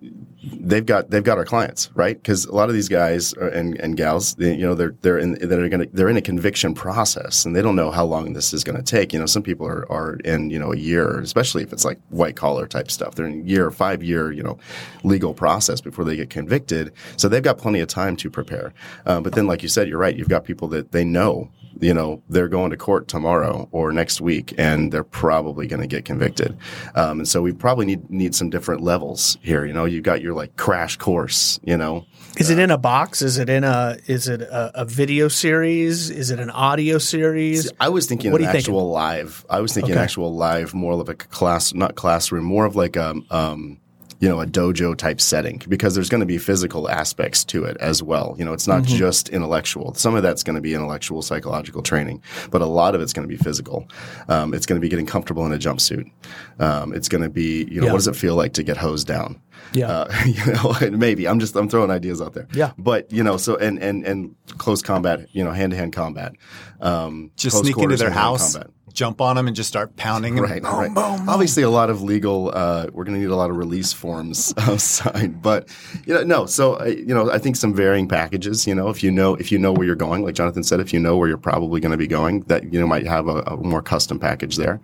they've 0.52 0.86
got 0.86 1.10
they've 1.10 1.24
got 1.24 1.38
our 1.38 1.44
clients, 1.44 1.90
right? 1.94 2.16
Because 2.16 2.44
a 2.44 2.54
lot 2.54 2.68
of 2.68 2.74
these 2.74 2.88
guys 2.88 3.32
and 3.34 3.78
and 3.80 3.96
gals, 3.96 4.34
they, 4.34 4.54
you 4.54 4.66
know, 4.66 4.74
they're 4.74 4.94
they're 5.02 5.18
in 5.18 5.34
they're 5.34 5.68
going 5.68 5.88
they're 5.92 6.08
in 6.08 6.16
a 6.16 6.22
conviction 6.22 6.74
process, 6.74 7.44
and 7.44 7.56
they 7.56 7.62
don't 7.62 7.76
know 7.76 7.90
how 7.90 8.04
long 8.04 8.32
this 8.32 8.52
is 8.52 8.62
going 8.62 8.76
to 8.76 8.82
take. 8.82 9.12
You 9.12 9.18
know, 9.18 9.26
some 9.26 9.42
people 9.42 9.66
are 9.66 9.90
are 9.90 10.16
in 10.24 10.50
you 10.50 10.58
know 10.58 10.72
a 10.72 10.76
year, 10.76 11.18
especially 11.20 11.62
if 11.62 11.72
it's 11.72 11.84
like 11.84 11.98
white 12.10 12.36
collar 12.36 12.66
type 12.66 12.90
stuff. 12.90 13.14
They're 13.14 13.26
in 13.26 13.40
a 13.40 13.44
year, 13.44 13.70
five 13.70 14.02
year, 14.02 14.32
you 14.32 14.42
know, 14.42 14.58
legal 15.02 15.34
process 15.34 15.80
before 15.80 16.04
they 16.04 16.16
get 16.16 16.30
convicted. 16.30 16.92
So 17.16 17.28
they've 17.28 17.42
got 17.42 17.58
plenty 17.58 17.80
of 17.80 17.88
time 17.88 18.16
to 18.16 18.30
prepare. 18.30 18.72
Uh, 19.04 19.20
but 19.20 19.32
then, 19.34 19.46
like 19.46 19.62
you 19.62 19.68
said, 19.68 19.88
you're 19.88 19.98
right. 19.98 20.16
You've 20.16 20.28
got 20.28 20.44
people 20.44 20.68
that 20.68 20.92
they 20.92 21.04
know 21.04 21.50
you 21.80 21.92
know, 21.94 22.22
they're 22.28 22.48
going 22.48 22.70
to 22.70 22.76
court 22.76 23.08
tomorrow 23.08 23.68
or 23.72 23.92
next 23.92 24.20
week, 24.20 24.54
and 24.58 24.92
they're 24.92 25.04
probably 25.04 25.66
going 25.66 25.80
to 25.80 25.86
get 25.86 26.04
convicted. 26.04 26.56
Um, 26.94 27.20
and 27.20 27.28
so 27.28 27.42
we 27.42 27.52
probably 27.52 27.86
need 27.86 28.08
need 28.10 28.34
some 28.34 28.50
different 28.50 28.82
levels 28.82 29.36
here. 29.42 29.64
You 29.64 29.72
know, 29.72 29.84
you've 29.84 30.04
got 30.04 30.20
your 30.22 30.34
like 30.34 30.56
crash 30.56 30.96
course. 30.96 31.60
You 31.64 31.76
know, 31.76 32.06
Is 32.38 32.50
it 32.50 32.58
in 32.58 32.70
a 32.70 32.78
box? 32.78 33.22
Is 33.22 33.38
it 33.38 33.48
in 33.48 33.64
a 33.64 33.98
is 34.06 34.28
it 34.28 34.40
a, 34.42 34.80
a 34.82 34.84
video 34.84 35.28
series? 35.28 36.10
Is 36.10 36.30
it 36.30 36.40
an 36.40 36.50
audio 36.50 36.98
series? 36.98 37.70
I 37.80 37.88
was 37.88 38.06
thinking 38.06 38.32
What 38.32 38.40
an 38.40 38.48
actual 38.48 38.90
live. 38.90 39.44
I 39.50 39.60
was 39.60 39.72
thinking 39.72 39.92
Okay. 39.94 40.02
actual 40.02 40.34
live, 40.34 40.74
more 40.74 40.92
of 40.92 41.06
like 41.08 41.24
a 41.24 41.28
class, 41.28 41.74
not 41.74 41.94
classroom, 41.94 42.44
more 42.44 42.64
of 42.64 42.76
like 42.76 42.96
a, 42.96 43.14
um, 43.30 43.78
you 44.20 44.28
know, 44.28 44.40
a 44.40 44.46
dojo 44.46 44.96
type 44.96 45.20
setting 45.20 45.62
because 45.68 45.94
there's 45.94 46.08
going 46.08 46.20
to 46.20 46.26
be 46.26 46.38
physical 46.38 46.88
aspects 46.88 47.44
to 47.44 47.64
it 47.64 47.76
as 47.78 48.02
well. 48.02 48.34
You 48.38 48.44
know, 48.44 48.52
it's 48.52 48.66
not 48.66 48.82
Mm-hmm. 48.82 48.96
just 48.96 49.28
intellectual. 49.30 49.94
Some 49.94 50.14
of 50.14 50.22
that's 50.22 50.42
going 50.42 50.54
to 50.56 50.60
be 50.62 50.74
intellectual, 50.74 51.22
psychological 51.22 51.82
training, 51.82 52.22
but 52.50 52.62
a 52.62 52.66
lot 52.66 52.94
of 52.94 53.00
it's 53.00 53.12
going 53.12 53.28
to 53.28 53.34
be 53.34 53.42
physical. 53.42 53.88
Um, 54.28 54.54
it's 54.54 54.66
going 54.66 54.80
to 54.80 54.84
be 54.84 54.88
getting 54.88 55.06
comfortable 55.06 55.44
in 55.46 55.52
a 55.52 55.58
jumpsuit. 55.58 56.10
Um, 56.58 56.94
it's 56.94 57.08
going 57.08 57.22
to 57.22 57.28
be, 57.30 57.64
you 57.70 57.80
know, 57.80 57.86
Yeah. 57.86 57.92
what 57.92 57.98
does 57.98 58.08
it 58.08 58.16
feel 58.16 58.36
like 58.36 58.52
to 58.54 58.62
get 58.62 58.76
hosed 58.76 59.06
down? 59.06 59.40
Yeah. 59.72 59.88
Uh, 59.90 60.12
you 60.26 60.52
know, 60.52 60.74
and 60.80 60.98
maybe 60.98 61.26
I'm 61.26 61.40
just 61.40 61.56
I'm 61.56 61.68
throwing 61.68 61.90
ideas 61.90 62.20
out 62.20 62.34
there. 62.34 62.48
Yeah. 62.52 62.72
But 62.78 63.12
you 63.12 63.22
know, 63.22 63.36
so 63.36 63.56
and 63.56 63.78
and 63.82 64.04
and 64.04 64.34
close 64.58 64.82
combat, 64.82 65.28
you 65.32 65.44
know, 65.44 65.52
hand 65.52 65.72
to 65.72 65.76
hand 65.76 65.92
combat. 65.92 66.34
Um, 66.80 67.30
Just 67.36 67.54
close 67.54 67.64
sneak 67.64 67.78
into 67.78 67.96
their 67.96 68.10
house, 68.10 68.52
combat. 68.54 68.70
jump 68.92 69.20
on 69.22 69.36
them, 69.36 69.46
and 69.46 69.56
just 69.56 69.68
start 69.68 69.96
pounding. 69.96 70.36
Right, 70.36 70.62
boom, 70.62 70.74
right. 70.74 70.94
boom, 70.94 71.18
boom. 71.18 71.28
Obviously, 71.28 71.62
a 71.62 71.70
lot 71.70 71.88
of 71.88 72.02
legal. 72.02 72.50
Uh, 72.54 72.88
we're 72.92 73.04
going 73.04 73.14
to 73.14 73.20
need 73.20 73.32
a 73.32 73.36
lot 73.36 73.48
of 73.48 73.56
release 73.56 73.94
forms 73.94 74.52
signed, 74.82 75.40
but 75.40 75.68
you 76.04 76.12
know, 76.14 76.22
no. 76.22 76.46
So 76.46 76.74
uh, 76.74 76.84
you 76.84 77.14
know, 77.14 77.30
I 77.30 77.38
think 77.38 77.56
some 77.56 77.74
varying 77.74 78.08
packages. 78.08 78.66
You 78.66 78.74
know, 78.74 78.88
if 78.88 79.02
you 79.02 79.10
know 79.10 79.34
if 79.36 79.50
you 79.50 79.58
know 79.58 79.72
where 79.72 79.86
you're 79.86 79.96
going, 79.96 80.22
like 80.22 80.34
Jonathan 80.34 80.62
said, 80.62 80.80
if 80.80 80.92
you 80.92 81.00
know 81.00 81.16
where 81.16 81.28
you're 81.28 81.38
probably 81.38 81.80
going 81.80 81.92
to 81.92 81.98
be 81.98 82.06
going, 82.06 82.40
that 82.42 82.70
you 82.72 82.78
know 82.78 82.86
might 82.86 83.06
have 83.06 83.26
a, 83.28 83.40
a 83.46 83.56
more 83.56 83.80
custom 83.80 84.18
package 84.18 84.56
there. 84.56 84.80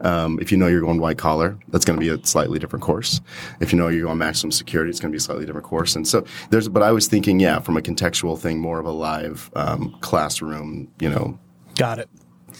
Um, 0.00 0.38
if 0.40 0.50
you 0.50 0.58
know 0.58 0.66
you're 0.66 0.80
going 0.80 1.00
white 1.00 1.18
collar, 1.18 1.56
that's 1.68 1.84
going 1.84 1.98
to 1.98 2.04
be 2.04 2.08
a 2.08 2.24
slightly 2.26 2.58
different 2.58 2.82
course. 2.82 3.20
If 3.60 3.72
you 3.72 3.78
know 3.78 3.86
you're 3.86 4.02
going 4.02 4.18
maximum 4.26 4.50
security, 4.52 4.90
it's 4.90 5.00
going 5.00 5.10
to 5.10 5.14
be 5.14 5.18
a 5.18 5.20
slightly 5.20 5.46
different 5.46 5.66
course. 5.66 5.96
And 5.96 6.06
so 6.06 6.24
there's. 6.50 6.68
But 6.68 6.82
I 6.82 6.92
was 6.92 7.06
thinking, 7.06 7.40
yeah, 7.40 7.60
from 7.60 7.76
a 7.76 7.80
contextual 7.80 8.38
thing, 8.38 8.58
more 8.58 8.78
of 8.78 8.86
a 8.86 8.90
live 8.90 9.50
um, 9.54 9.96
classroom, 10.00 10.88
you 11.00 11.08
know, 11.08 11.38
Got 11.76 11.98
it. 11.98 12.08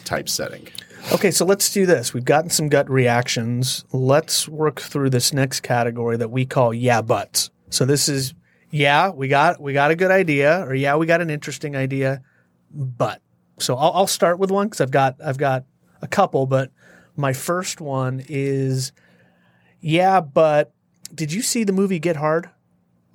type 0.04 0.28
setting. 0.28 0.68
Okay, 1.12 1.30
so 1.30 1.44
let's 1.44 1.72
do 1.72 1.86
this. 1.86 2.12
We've 2.14 2.24
gotten 2.24 2.50
some 2.50 2.68
gut 2.68 2.90
reactions. 2.90 3.84
Let's 3.92 4.48
work 4.48 4.80
through 4.80 5.10
this 5.10 5.32
next 5.32 5.60
category 5.60 6.16
that 6.16 6.30
we 6.30 6.44
call 6.46 6.74
yeah 6.74 7.02
buts. 7.02 7.50
So 7.70 7.84
this 7.84 8.08
is 8.08 8.34
yeah, 8.70 9.10
we 9.10 9.28
got 9.28 9.60
we 9.60 9.72
got 9.72 9.90
a 9.90 9.96
good 9.96 10.10
idea, 10.10 10.64
or 10.66 10.74
yeah, 10.74 10.96
we 10.96 11.06
got 11.06 11.20
an 11.20 11.30
interesting 11.30 11.76
idea, 11.76 12.22
but 12.70 13.22
so 13.58 13.76
I'll, 13.76 13.92
I'll 13.92 14.06
start 14.06 14.38
with 14.38 14.50
one 14.50 14.66
because 14.66 14.80
I've 14.80 14.90
got 14.90 15.16
I've 15.24 15.38
got 15.38 15.64
a 16.02 16.08
couple, 16.08 16.46
but 16.46 16.70
my 17.16 17.32
first 17.32 17.80
one 17.80 18.24
is 18.28 18.92
yeah, 19.80 20.20
but 20.20 20.72
did 21.14 21.32
you 21.32 21.42
see 21.42 21.64
the 21.64 21.72
movie 21.72 21.98
Get 21.98 22.16
Hard? 22.16 22.50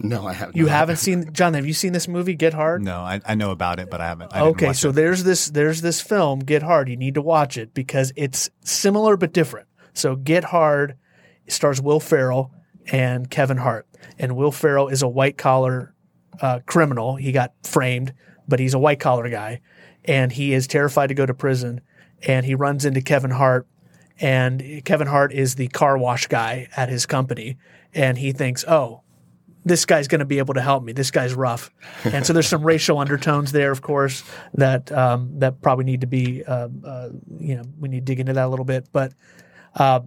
No, 0.03 0.25
I 0.25 0.33
haven't. 0.33 0.57
You 0.57 0.67
haven't 0.67 0.97
seen 0.97 1.31
John? 1.31 1.53
Have 1.53 1.65
you 1.65 1.73
seen 1.73 1.93
this 1.93 2.07
movie 2.07 2.33
Get 2.33 2.53
Hard? 2.53 2.81
No, 2.81 3.01
I, 3.01 3.21
I 3.25 3.35
know 3.35 3.51
about 3.51 3.79
it, 3.79 3.89
but 3.89 4.01
I 4.01 4.07
haven't. 4.07 4.33
I 4.33 4.41
okay, 4.41 4.73
so 4.73 4.89
it. 4.89 4.93
there's 4.93 5.23
this 5.23 5.47
there's 5.47 5.81
this 5.81 6.01
film 6.01 6.39
Get 6.39 6.63
Hard. 6.63 6.89
You 6.89 6.97
need 6.97 7.15
to 7.15 7.21
watch 7.21 7.57
it 7.57 7.73
because 7.73 8.11
it's 8.15 8.49
similar 8.61 9.15
but 9.15 9.33
different. 9.33 9.67
So 9.93 10.15
Get 10.15 10.45
Hard 10.45 10.97
stars 11.47 11.81
Will 11.81 11.99
Ferrell 11.99 12.51
and 12.91 13.29
Kevin 13.29 13.57
Hart, 13.57 13.87
and 14.17 14.35
Will 14.35 14.51
Ferrell 14.51 14.87
is 14.87 15.03
a 15.03 15.07
white 15.07 15.37
collar 15.37 15.93
uh, 16.41 16.59
criminal. 16.65 17.15
He 17.15 17.31
got 17.31 17.53
framed, 17.63 18.13
but 18.47 18.59
he's 18.59 18.73
a 18.73 18.79
white 18.79 18.99
collar 18.99 19.29
guy, 19.29 19.61
and 20.05 20.31
he 20.31 20.53
is 20.53 20.67
terrified 20.67 21.07
to 21.07 21.13
go 21.13 21.25
to 21.25 21.33
prison. 21.33 21.81
And 22.23 22.45
he 22.45 22.53
runs 22.53 22.85
into 22.85 23.01
Kevin 23.01 23.31
Hart, 23.31 23.67
and 24.21 24.81
Kevin 24.85 25.07
Hart 25.07 25.33
is 25.33 25.55
the 25.55 25.67
car 25.69 25.97
wash 25.97 26.27
guy 26.27 26.67
at 26.77 26.89
his 26.89 27.05
company, 27.05 27.57
and 27.93 28.17
he 28.17 28.31
thinks, 28.31 28.63
oh, 28.67 29.01
this 29.65 29.85
guy's 29.85 30.07
going 30.07 30.19
to 30.19 30.25
be 30.25 30.37
able 30.37 30.53
to 30.53 30.61
help 30.61 30.83
me. 30.83 30.93
This 30.93 31.11
guy's 31.11 31.33
rough, 31.33 31.71
and 32.03 32.25
so 32.25 32.33
there's 32.33 32.47
some 32.47 32.63
racial 32.63 32.99
undertones 32.99 33.51
there, 33.51 33.71
of 33.71 33.81
course, 33.81 34.23
that 34.53 34.91
um, 34.91 35.39
that 35.39 35.61
probably 35.61 35.85
need 35.85 36.01
to 36.01 36.07
be, 36.07 36.43
uh, 36.45 36.69
uh, 36.85 37.09
you 37.39 37.55
know, 37.55 37.63
we 37.79 37.89
need 37.89 38.05
to 38.05 38.05
dig 38.05 38.19
into 38.19 38.33
that 38.33 38.45
a 38.45 38.49
little 38.49 38.65
bit. 38.65 38.87
But 38.91 39.13
uh, 39.75 40.01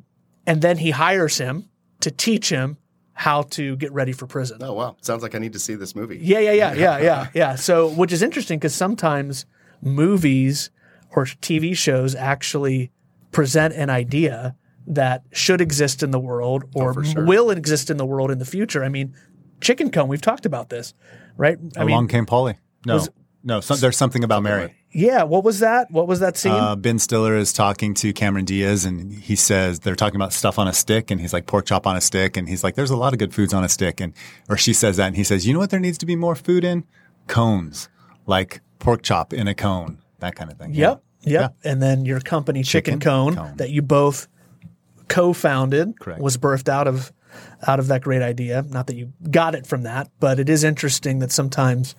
and 0.46 0.62
then 0.62 0.78
he 0.78 0.90
hires 0.90 1.38
him 1.38 1.68
to 2.00 2.10
teach 2.10 2.50
him 2.50 2.78
how 3.12 3.42
to 3.42 3.76
get 3.76 3.92
ready 3.92 4.12
for 4.12 4.26
prison. 4.26 4.58
Oh 4.60 4.72
wow! 4.72 4.96
Sounds 5.00 5.22
like 5.22 5.34
I 5.34 5.38
need 5.38 5.52
to 5.52 5.60
see 5.60 5.74
this 5.74 5.94
movie. 5.94 6.18
Yeah, 6.20 6.40
yeah, 6.40 6.52
yeah, 6.52 6.74
yeah, 6.74 6.98
yeah, 6.98 7.26
yeah. 7.32 7.54
So, 7.54 7.88
which 7.88 8.12
is 8.12 8.22
interesting 8.22 8.58
because 8.58 8.74
sometimes 8.74 9.46
movies 9.80 10.70
or 11.14 11.24
TV 11.24 11.76
shows 11.76 12.14
actually 12.14 12.90
present 13.34 13.74
an 13.74 13.90
idea 13.90 14.56
that 14.86 15.22
should 15.32 15.60
exist 15.60 16.02
in 16.02 16.10
the 16.10 16.18
world 16.20 16.64
or 16.74 16.94
for 16.94 17.04
sure. 17.04 17.24
will 17.24 17.50
exist 17.50 17.90
in 17.90 17.96
the 17.96 18.06
world 18.06 18.30
in 18.30 18.38
the 18.38 18.44
future. 18.44 18.84
I 18.84 18.88
mean, 18.88 19.14
Chick'nCone, 19.60 20.08
we've 20.08 20.20
talked 20.20 20.46
about 20.46 20.68
this, 20.68 20.94
right? 21.36 21.58
I 21.76 21.82
Along 21.82 22.02
mean, 22.04 22.08
came 22.08 22.26
Polly. 22.26 22.58
No, 22.86 22.94
Was- 22.94 23.08
no. 23.42 23.60
Some, 23.60 23.78
there's 23.78 23.96
something 23.96 24.24
about 24.24 24.42
Mary. 24.42 24.74
yeah. 24.92 25.22
What 25.22 25.42
was 25.44 25.60
that? 25.60 25.90
What 25.90 26.06
was 26.06 26.20
that 26.20 26.36
scene? 26.36 26.52
Uh, 26.52 26.76
ben 26.76 26.98
Stiller 26.98 27.34
is 27.36 27.52
talking 27.52 27.94
to 27.94 28.12
Cameron 28.12 28.44
Diaz, 28.44 28.84
and 28.84 29.12
he 29.12 29.36
says 29.36 29.80
they're 29.80 29.96
talking 29.96 30.16
about 30.16 30.32
stuff 30.34 30.58
on 30.58 30.68
a 30.68 30.72
stick, 30.74 31.10
and 31.10 31.18
he's 31.20 31.32
like 31.32 31.46
pork 31.46 31.64
chop 31.66 31.86
on 31.86 31.96
a 31.96 32.00
stick, 32.02 32.36
and 32.36 32.48
he's 32.48 32.62
like, 32.62 32.74
"There's 32.74 32.90
a 32.90 32.96
lot 32.96 33.12
of 33.14 33.18
good 33.18 33.32
foods 33.34 33.54
on 33.54 33.64
a 33.64 33.68
stick," 33.68 34.00
and 34.00 34.12
or 34.50 34.56
she 34.58 34.72
says 34.74 34.96
that, 34.98 35.06
and 35.06 35.16
he 35.16 35.24
says, 35.24 35.46
"You 35.46 35.52
know 35.54 35.60
what? 35.60 35.70
There 35.70 35.80
needs 35.80 35.98
to 35.98 36.06
be 36.06 36.16
more 36.16 36.34
food 36.34 36.62
in 36.64 36.84
cones, 37.26 37.88
like 38.26 38.60
pork 38.78 39.02
chop 39.02 39.32
in 39.32 39.48
a 39.48 39.54
cone, 39.54 39.98
that 40.20 40.34
kind 40.36 40.50
of 40.52 40.58
thing." 40.58 40.74
Yep. 40.74 41.02
Yep. 41.26 41.56
And 41.64 41.82
then 41.82 42.04
your 42.04 42.20
company, 42.20 42.62
Chicken, 42.62 43.00
Chick'nCone, 43.00 43.34
Cone. 43.36 43.56
that 43.56 43.70
you 43.70 43.82
both 43.82 44.28
co-founded, 45.08 45.98
Correct. 46.00 46.20
was 46.20 46.36
birthed 46.36 46.68
out 46.68 46.86
of 46.88 47.12
out 47.66 47.80
of 47.80 47.88
that 47.88 48.02
great 48.02 48.22
idea. 48.22 48.62
Not 48.68 48.86
that 48.86 48.96
you 48.96 49.12
got 49.30 49.54
it 49.54 49.66
from 49.66 49.82
that, 49.82 50.10
but 50.20 50.38
it 50.38 50.48
is 50.48 50.62
interesting 50.64 51.18
that 51.18 51.32
sometimes 51.32 51.94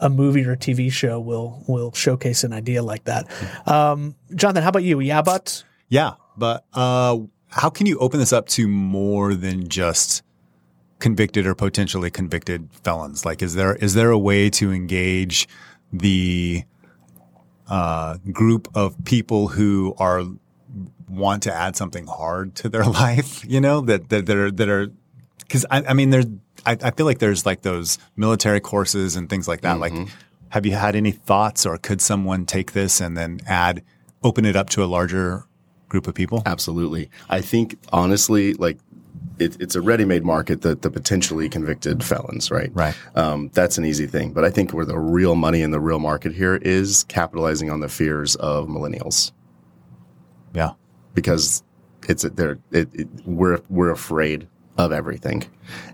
a 0.00 0.08
movie 0.08 0.44
or 0.44 0.52
a 0.52 0.56
TV 0.56 0.90
show 0.90 1.20
will 1.20 1.62
will 1.66 1.92
showcase 1.92 2.44
an 2.44 2.52
idea 2.52 2.82
like 2.82 3.04
that. 3.04 3.26
Um, 3.68 4.14
Jonathan, 4.34 4.62
how 4.62 4.70
about 4.70 4.84
you? 4.84 5.00
Yeah, 5.00 5.22
but 5.22 5.64
Yeah, 5.88 6.14
but 6.36 6.64
uh, 6.72 7.18
how 7.48 7.70
can 7.70 7.86
you 7.86 7.98
open 7.98 8.20
this 8.20 8.32
up 8.32 8.46
to 8.48 8.68
more 8.68 9.34
than 9.34 9.68
just 9.68 10.22
convicted 11.00 11.46
or 11.46 11.54
potentially 11.54 12.10
convicted 12.10 12.68
felons? 12.84 13.24
Like, 13.26 13.42
is 13.42 13.54
there 13.54 13.74
is 13.76 13.94
there 13.94 14.10
a 14.10 14.18
way 14.18 14.50
to 14.50 14.72
engage 14.72 15.48
the 15.92 16.64
uh, 17.68 18.16
group 18.32 18.68
of 18.74 19.04
people 19.04 19.48
who 19.48 19.94
are 19.98 20.24
want 21.08 21.42
to 21.44 21.54
add 21.54 21.76
something 21.76 22.06
hard 22.06 22.54
to 22.56 22.68
their 22.68 22.84
life? 23.04 23.44
You 23.46 23.60
know 23.60 23.80
that 23.82 24.08
that, 24.08 24.26
that 24.26 24.36
are 24.36 24.50
that 24.50 24.68
are 24.68 24.88
because 25.40 25.64
I, 25.70 25.82
I 25.82 25.94
mean 25.94 26.10
there's 26.10 26.26
I, 26.66 26.76
I 26.82 26.90
feel 26.90 27.06
like 27.06 27.18
there's 27.18 27.46
like 27.46 27.62
those 27.62 27.98
military 28.16 28.60
courses 28.60 29.16
and 29.16 29.28
things 29.30 29.48
like 29.48 29.62
that. 29.62 29.78
Like, 29.78 29.92
have 30.50 30.66
you 30.66 30.72
had 30.72 30.96
any 30.96 31.12
thoughts, 31.12 31.64
or 31.66 31.78
could 31.78 32.00
someone 32.00 32.46
take 32.46 32.72
this 32.72 33.00
and 33.00 33.16
then 33.16 33.40
add 33.46 33.82
open 34.22 34.44
it 34.44 34.56
up 34.56 34.68
to 34.70 34.84
a 34.84 34.86
larger 34.86 35.44
group 35.88 36.06
of 36.06 36.14
people? 36.14 36.42
Absolutely. 36.46 37.10
I 37.28 37.40
think 37.40 37.78
honestly, 37.92 38.54
like 38.54 38.78
it, 39.40 39.56
it's 39.60 39.74
a 39.74 39.80
ready-made 39.80 40.24
market 40.24 40.62
that 40.62 40.82
the 40.82 40.90
potentially 40.90 41.48
convicted 41.48 42.04
felons, 42.04 42.50
right? 42.50 42.70
Right. 42.74 42.94
Um, 43.14 43.50
that's 43.52 43.78
an 43.78 43.84
easy 43.84 44.06
thing, 44.06 44.32
but 44.32 44.44
I 44.44 44.50
think 44.50 44.72
where 44.72 44.84
the 44.84 44.98
real 44.98 45.34
money 45.34 45.62
in 45.62 45.70
the 45.70 45.80
real 45.80 45.98
market 45.98 46.32
here 46.32 46.56
is 46.56 47.04
capitalizing 47.04 47.70
on 47.70 47.80
the 47.80 47.88
fears 47.88 48.36
of 48.36 48.68
millennials 48.68 49.32
Yeah. 50.54 50.72
because 51.14 51.62
it's 52.08 52.22
they're 52.22 52.58
it, 52.70 52.88
it, 52.94 53.08
we're 53.26 53.60
we're 53.68 53.90
afraid 53.90 54.46
of 54.76 54.92
everything, 54.92 55.44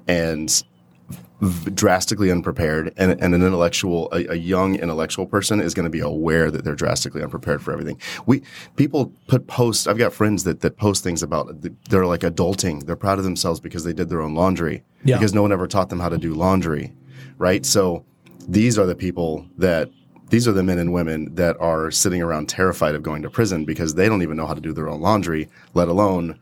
and 0.06 0.62
v- 1.44 1.70
drastically 1.70 2.30
unprepared. 2.30 2.92
And, 2.96 3.12
and 3.12 3.34
an 3.34 3.42
intellectual, 3.42 4.08
a, 4.12 4.26
a 4.32 4.34
young 4.34 4.74
intellectual 4.76 5.26
person 5.26 5.60
is 5.60 5.74
going 5.74 5.84
to 5.84 5.90
be 5.90 6.00
aware 6.00 6.50
that 6.50 6.64
they're 6.64 6.74
drastically 6.74 7.22
unprepared 7.22 7.62
for 7.62 7.72
everything. 7.72 8.00
We 8.26 8.42
people 8.76 9.12
put 9.28 9.46
posts. 9.46 9.86
I've 9.86 9.98
got 9.98 10.12
friends 10.12 10.44
that 10.44 10.60
that 10.60 10.76
post 10.76 11.02
things 11.04 11.22
about 11.22 11.54
they're 11.90 12.06
like 12.06 12.20
adulting. 12.20 12.86
They're 12.86 12.96
proud 12.96 13.18
of 13.18 13.24
themselves 13.24 13.60
because 13.60 13.84
they 13.84 13.92
did 13.92 14.08
their 14.08 14.20
own 14.22 14.34
laundry 14.34 14.82
Yeah. 15.04 15.16
because 15.16 15.34
no 15.34 15.42
one 15.42 15.52
ever 15.52 15.66
taught 15.66 15.88
them 15.90 16.00
how 16.00 16.08
to 16.08 16.18
do 16.18 16.34
laundry, 16.34 16.92
right? 17.38 17.64
So 17.66 18.04
these 18.48 18.78
are 18.78 18.86
the 18.86 18.94
people 18.96 19.46
that 19.58 19.90
these 20.30 20.48
are 20.48 20.52
the 20.52 20.62
men 20.62 20.78
and 20.78 20.92
women 20.92 21.34
that 21.34 21.56
are 21.60 21.90
sitting 21.90 22.22
around 22.22 22.48
terrified 22.48 22.94
of 22.94 23.02
going 23.02 23.22
to 23.22 23.30
prison 23.30 23.64
because 23.64 23.94
they 23.94 24.08
don't 24.08 24.22
even 24.22 24.36
know 24.36 24.46
how 24.46 24.54
to 24.54 24.60
do 24.60 24.72
their 24.72 24.88
own 24.88 25.00
laundry, 25.00 25.48
let 25.74 25.86
alone 25.88 26.40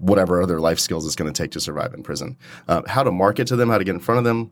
whatever 0.00 0.42
other 0.42 0.60
life 0.60 0.78
skills 0.78 1.06
it's 1.06 1.14
going 1.16 1.32
to 1.32 1.42
take 1.42 1.52
to 1.52 1.60
survive 1.60 1.94
in 1.94 2.02
prison. 2.02 2.36
Uh, 2.68 2.82
how 2.88 3.02
to 3.02 3.10
market 3.12 3.46
to 3.46 3.56
them, 3.56 3.68
how 3.70 3.78
to 3.78 3.84
get 3.84 3.94
in 3.94 4.00
front 4.00 4.18
of 4.18 4.24
them, 4.24 4.50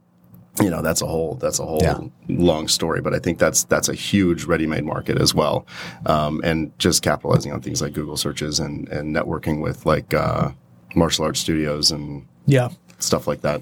you 0.62 0.70
know, 0.70 0.82
that's 0.82 1.02
a 1.02 1.06
whole 1.06 1.34
that's 1.36 1.58
a 1.58 1.64
whole 1.64 1.80
Yeah. 1.82 1.98
long 2.28 2.68
story. 2.68 3.00
But 3.00 3.14
I 3.14 3.18
think 3.18 3.38
that's 3.38 3.64
that's 3.64 3.88
a 3.88 3.94
huge 3.94 4.44
ready-made 4.44 4.84
market 4.84 5.18
as 5.20 5.34
well, 5.34 5.66
um, 6.06 6.40
and 6.44 6.76
just 6.78 7.02
capitalizing 7.02 7.52
on 7.52 7.60
things 7.60 7.80
like 7.80 7.92
Google 7.92 8.16
searches 8.16 8.58
and 8.60 8.88
and 8.88 9.14
networking 9.14 9.60
with 9.62 9.86
like 9.86 10.12
uh, 10.14 10.50
martial 10.94 11.24
arts 11.24 11.40
studios 11.40 11.90
and 11.90 12.26
yeah. 12.46 12.68
stuff 12.98 13.26
like 13.26 13.40
that. 13.42 13.60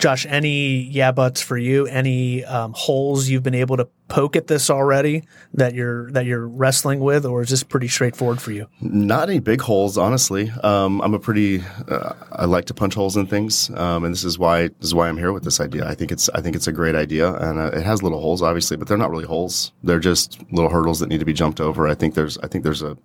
Josh, 0.00 0.24
any 0.26 0.80
yeah 0.84 1.12
buts 1.12 1.42
for 1.42 1.58
you? 1.58 1.86
Any 1.86 2.42
um, 2.46 2.72
holes 2.74 3.28
you've 3.28 3.42
been 3.42 3.54
able 3.54 3.76
to 3.76 3.86
poke 4.08 4.34
at 4.34 4.46
this 4.46 4.70
already 4.70 5.24
that 5.52 5.74
you're 5.74 6.10
that 6.12 6.24
you're 6.24 6.48
wrestling 6.48 7.00
with, 7.00 7.26
or 7.26 7.42
is 7.42 7.50
this 7.50 7.62
pretty 7.62 7.86
straightforward 7.86 8.40
for 8.40 8.50
you? 8.50 8.66
Not 8.80 9.28
any 9.28 9.40
big 9.40 9.60
holes, 9.60 9.98
honestly. 9.98 10.50
Um, 10.62 11.02
I'm 11.02 11.12
a 11.12 11.18
pretty. 11.18 11.62
Uh, 11.86 12.14
I 12.32 12.46
like 12.46 12.64
to 12.66 12.74
punch 12.74 12.94
holes 12.94 13.18
in 13.18 13.26
things, 13.26 13.68
um, 13.76 14.04
and 14.04 14.14
this 14.14 14.24
is 14.24 14.38
why 14.38 14.68
this 14.68 14.84
is 14.84 14.94
why 14.94 15.06
I'm 15.06 15.18
here 15.18 15.32
with 15.32 15.44
this 15.44 15.60
idea. 15.60 15.86
I 15.86 15.94
think 15.94 16.10
it's 16.10 16.30
I 16.30 16.40
think 16.40 16.56
it's 16.56 16.66
a 16.66 16.72
great 16.72 16.94
idea, 16.94 17.34
and 17.34 17.58
uh, 17.58 17.70
it 17.74 17.82
has 17.82 18.02
little 18.02 18.22
holes, 18.22 18.40
obviously, 18.40 18.78
but 18.78 18.88
they're 18.88 18.96
not 18.96 19.10
really 19.10 19.26
holes. 19.26 19.72
They're 19.84 20.00
just 20.00 20.40
little 20.50 20.70
hurdles 20.70 21.00
that 21.00 21.10
need 21.10 21.20
to 21.20 21.26
be 21.26 21.34
jumped 21.34 21.60
over. 21.60 21.86
I 21.86 21.94
think 21.94 22.14
there's 22.14 22.38
I 22.38 22.46
think 22.46 22.64
there's 22.64 22.82
a 22.82 22.96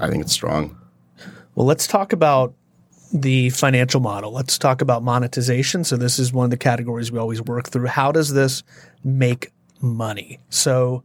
I 0.00 0.08
think 0.08 0.22
it's 0.22 0.32
strong. 0.32 0.78
Well, 1.54 1.66
let's 1.66 1.86
talk 1.86 2.14
about 2.14 2.54
the 3.14 3.48
financial 3.50 4.00
model. 4.00 4.32
Let's 4.32 4.58
talk 4.58 4.82
about 4.82 5.04
monetization. 5.04 5.84
So 5.84 5.96
this 5.96 6.18
is 6.18 6.32
one 6.32 6.44
of 6.44 6.50
the 6.50 6.56
categories 6.56 7.12
we 7.12 7.20
always 7.20 7.40
work 7.40 7.68
through. 7.68 7.86
How 7.86 8.10
does 8.10 8.34
this 8.34 8.64
make 9.04 9.52
money? 9.80 10.40
So 10.50 11.04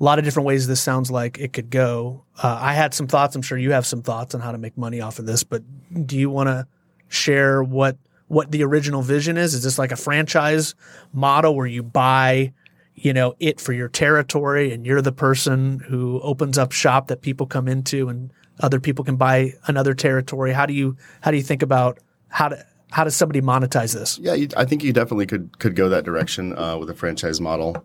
a 0.00 0.02
lot 0.04 0.18
of 0.18 0.24
different 0.24 0.48
ways 0.48 0.66
this 0.66 0.80
sounds 0.80 1.08
like 1.08 1.38
it 1.38 1.52
could 1.52 1.70
go. 1.70 2.24
Uh, 2.42 2.58
I 2.60 2.74
had 2.74 2.92
some 2.94 3.06
thoughts. 3.06 3.36
I'm 3.36 3.42
sure 3.42 3.56
you 3.56 3.70
have 3.70 3.86
some 3.86 4.02
thoughts 4.02 4.34
on 4.34 4.40
how 4.40 4.50
to 4.50 4.58
make 4.58 4.76
money 4.76 5.00
off 5.00 5.20
of 5.20 5.26
this, 5.26 5.44
but 5.44 5.62
do 6.04 6.18
you 6.18 6.28
want 6.30 6.48
to 6.48 6.66
share 7.08 7.62
what 7.62 7.96
what 8.26 8.50
the 8.50 8.62
original 8.62 9.02
vision 9.02 9.36
is? 9.36 9.54
Is 9.54 9.62
this 9.64 9.78
like 9.78 9.90
a 9.90 9.96
franchise 9.96 10.76
model 11.12 11.56
where 11.56 11.66
you 11.66 11.82
buy, 11.82 12.52
you 12.94 13.12
know, 13.12 13.34
it 13.40 13.60
for 13.60 13.72
your 13.72 13.88
territory 13.88 14.72
and 14.72 14.86
you're 14.86 15.02
the 15.02 15.10
person 15.10 15.80
who 15.80 16.20
opens 16.20 16.56
up 16.56 16.70
shop 16.70 17.08
that 17.08 17.22
people 17.22 17.46
come 17.46 17.66
into 17.66 18.08
and 18.08 18.32
other 18.60 18.80
people 18.80 19.04
can 19.04 19.16
buy 19.16 19.54
another 19.66 19.94
territory? 19.94 20.52
How 20.52 20.66
do 20.66 20.72
you 20.72 20.96
how 21.20 21.30
do 21.30 21.36
you 21.36 21.42
think 21.42 21.62
about 21.62 21.98
how 22.28 22.48
to 22.48 22.64
how 22.90 23.04
does 23.04 23.14
somebody 23.16 23.40
monetize 23.40 23.94
this? 23.94 24.18
Yeah, 24.18 24.34
you, 24.34 24.48
I 24.56 24.64
think 24.64 24.82
you 24.82 24.92
definitely 24.92 25.26
could 25.26 25.58
could 25.58 25.74
go 25.76 25.88
that 25.88 26.04
direction 26.04 26.56
uh, 26.58 26.76
with 26.78 26.90
a 26.90 26.94
franchise 26.94 27.40
model. 27.40 27.84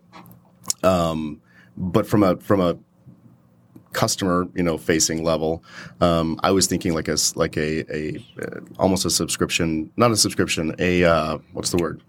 Um, 0.82 1.40
but 1.76 2.06
from 2.06 2.22
a 2.22 2.36
from 2.38 2.60
a 2.60 2.76
customer 3.92 4.46
you 4.54 4.62
know 4.62 4.76
facing 4.76 5.22
level, 5.24 5.62
um, 6.00 6.38
I 6.42 6.50
was 6.50 6.66
thinking 6.66 6.92
like 6.94 7.08
a 7.08 7.12
s- 7.12 7.34
like 7.36 7.56
a 7.56 7.84
a 7.94 8.24
uh, 8.42 8.60
almost 8.78 9.04
a 9.04 9.10
subscription, 9.10 9.90
not 9.96 10.10
a 10.10 10.16
subscription, 10.16 10.74
a 10.78 11.04
uh, 11.04 11.38
what's 11.52 11.70
the 11.70 11.78
word? 11.78 12.02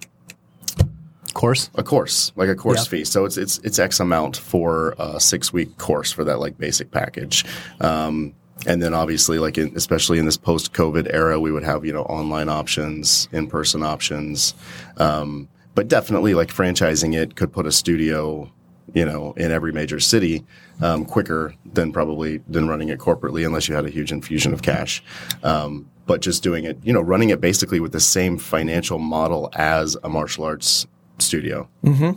Course. 1.33 1.69
A 1.75 1.83
course, 1.83 2.31
like 2.35 2.49
a 2.49 2.55
course 2.55 2.79
Yeah. 2.85 2.89
fee. 2.89 3.03
So 3.05 3.23
it's 3.25 3.37
it's 3.37 3.59
it's 3.59 3.77
X 3.77 3.99
amount 3.99 4.37
for 4.37 4.95
a 4.97 5.19
six 5.19 5.53
week 5.53 5.77
course 5.77 6.11
for 6.11 6.23
that 6.23 6.39
like 6.39 6.57
basic 6.57 6.89
package. 6.89 7.45
Um, 7.79 8.33
and 8.65 8.81
then 8.81 8.93
obviously, 8.93 9.39
like 9.39 9.57
in, 9.57 9.71
especially 9.75 10.19
in 10.19 10.25
this 10.25 10.37
post 10.37 10.73
COVID 10.73 11.13
era, 11.13 11.39
we 11.39 11.51
would 11.51 11.63
have 11.63 11.85
you 11.85 11.93
know 11.93 12.03
online 12.03 12.49
options, 12.49 13.29
in 13.31 13.47
person 13.47 13.83
options, 13.83 14.53
um, 14.97 15.47
but 15.75 15.87
definitely 15.87 16.33
like 16.33 16.49
franchising 16.49 17.15
it 17.15 17.35
could 17.35 17.51
put 17.51 17.67
a 17.67 17.71
studio, 17.71 18.51
you 18.93 19.05
know, 19.05 19.33
in 19.33 19.51
every 19.51 19.71
major 19.71 19.99
city 19.99 20.43
um, 20.81 21.05
quicker 21.05 21.53
than 21.73 21.91
probably 21.91 22.39
than 22.47 22.67
running 22.67 22.89
it 22.89 22.99
corporately, 22.99 23.45
unless 23.45 23.67
you 23.67 23.75
had 23.75 23.85
a 23.85 23.89
huge 23.89 24.11
infusion 24.11 24.53
of 24.53 24.61
cash. 24.61 25.03
Um, 25.43 25.89
but 26.07 26.21
just 26.21 26.41
doing 26.41 26.63
it, 26.63 26.77
you 26.83 26.93
know, 26.93 27.01
running 27.01 27.29
it 27.29 27.41
basically 27.41 27.79
with 27.79 27.91
the 27.91 27.99
same 27.99 28.37
financial 28.37 28.97
model 28.97 29.51
as 29.53 29.97
a 30.03 30.09
martial 30.09 30.45
arts 30.45 30.87
studio 31.19 31.67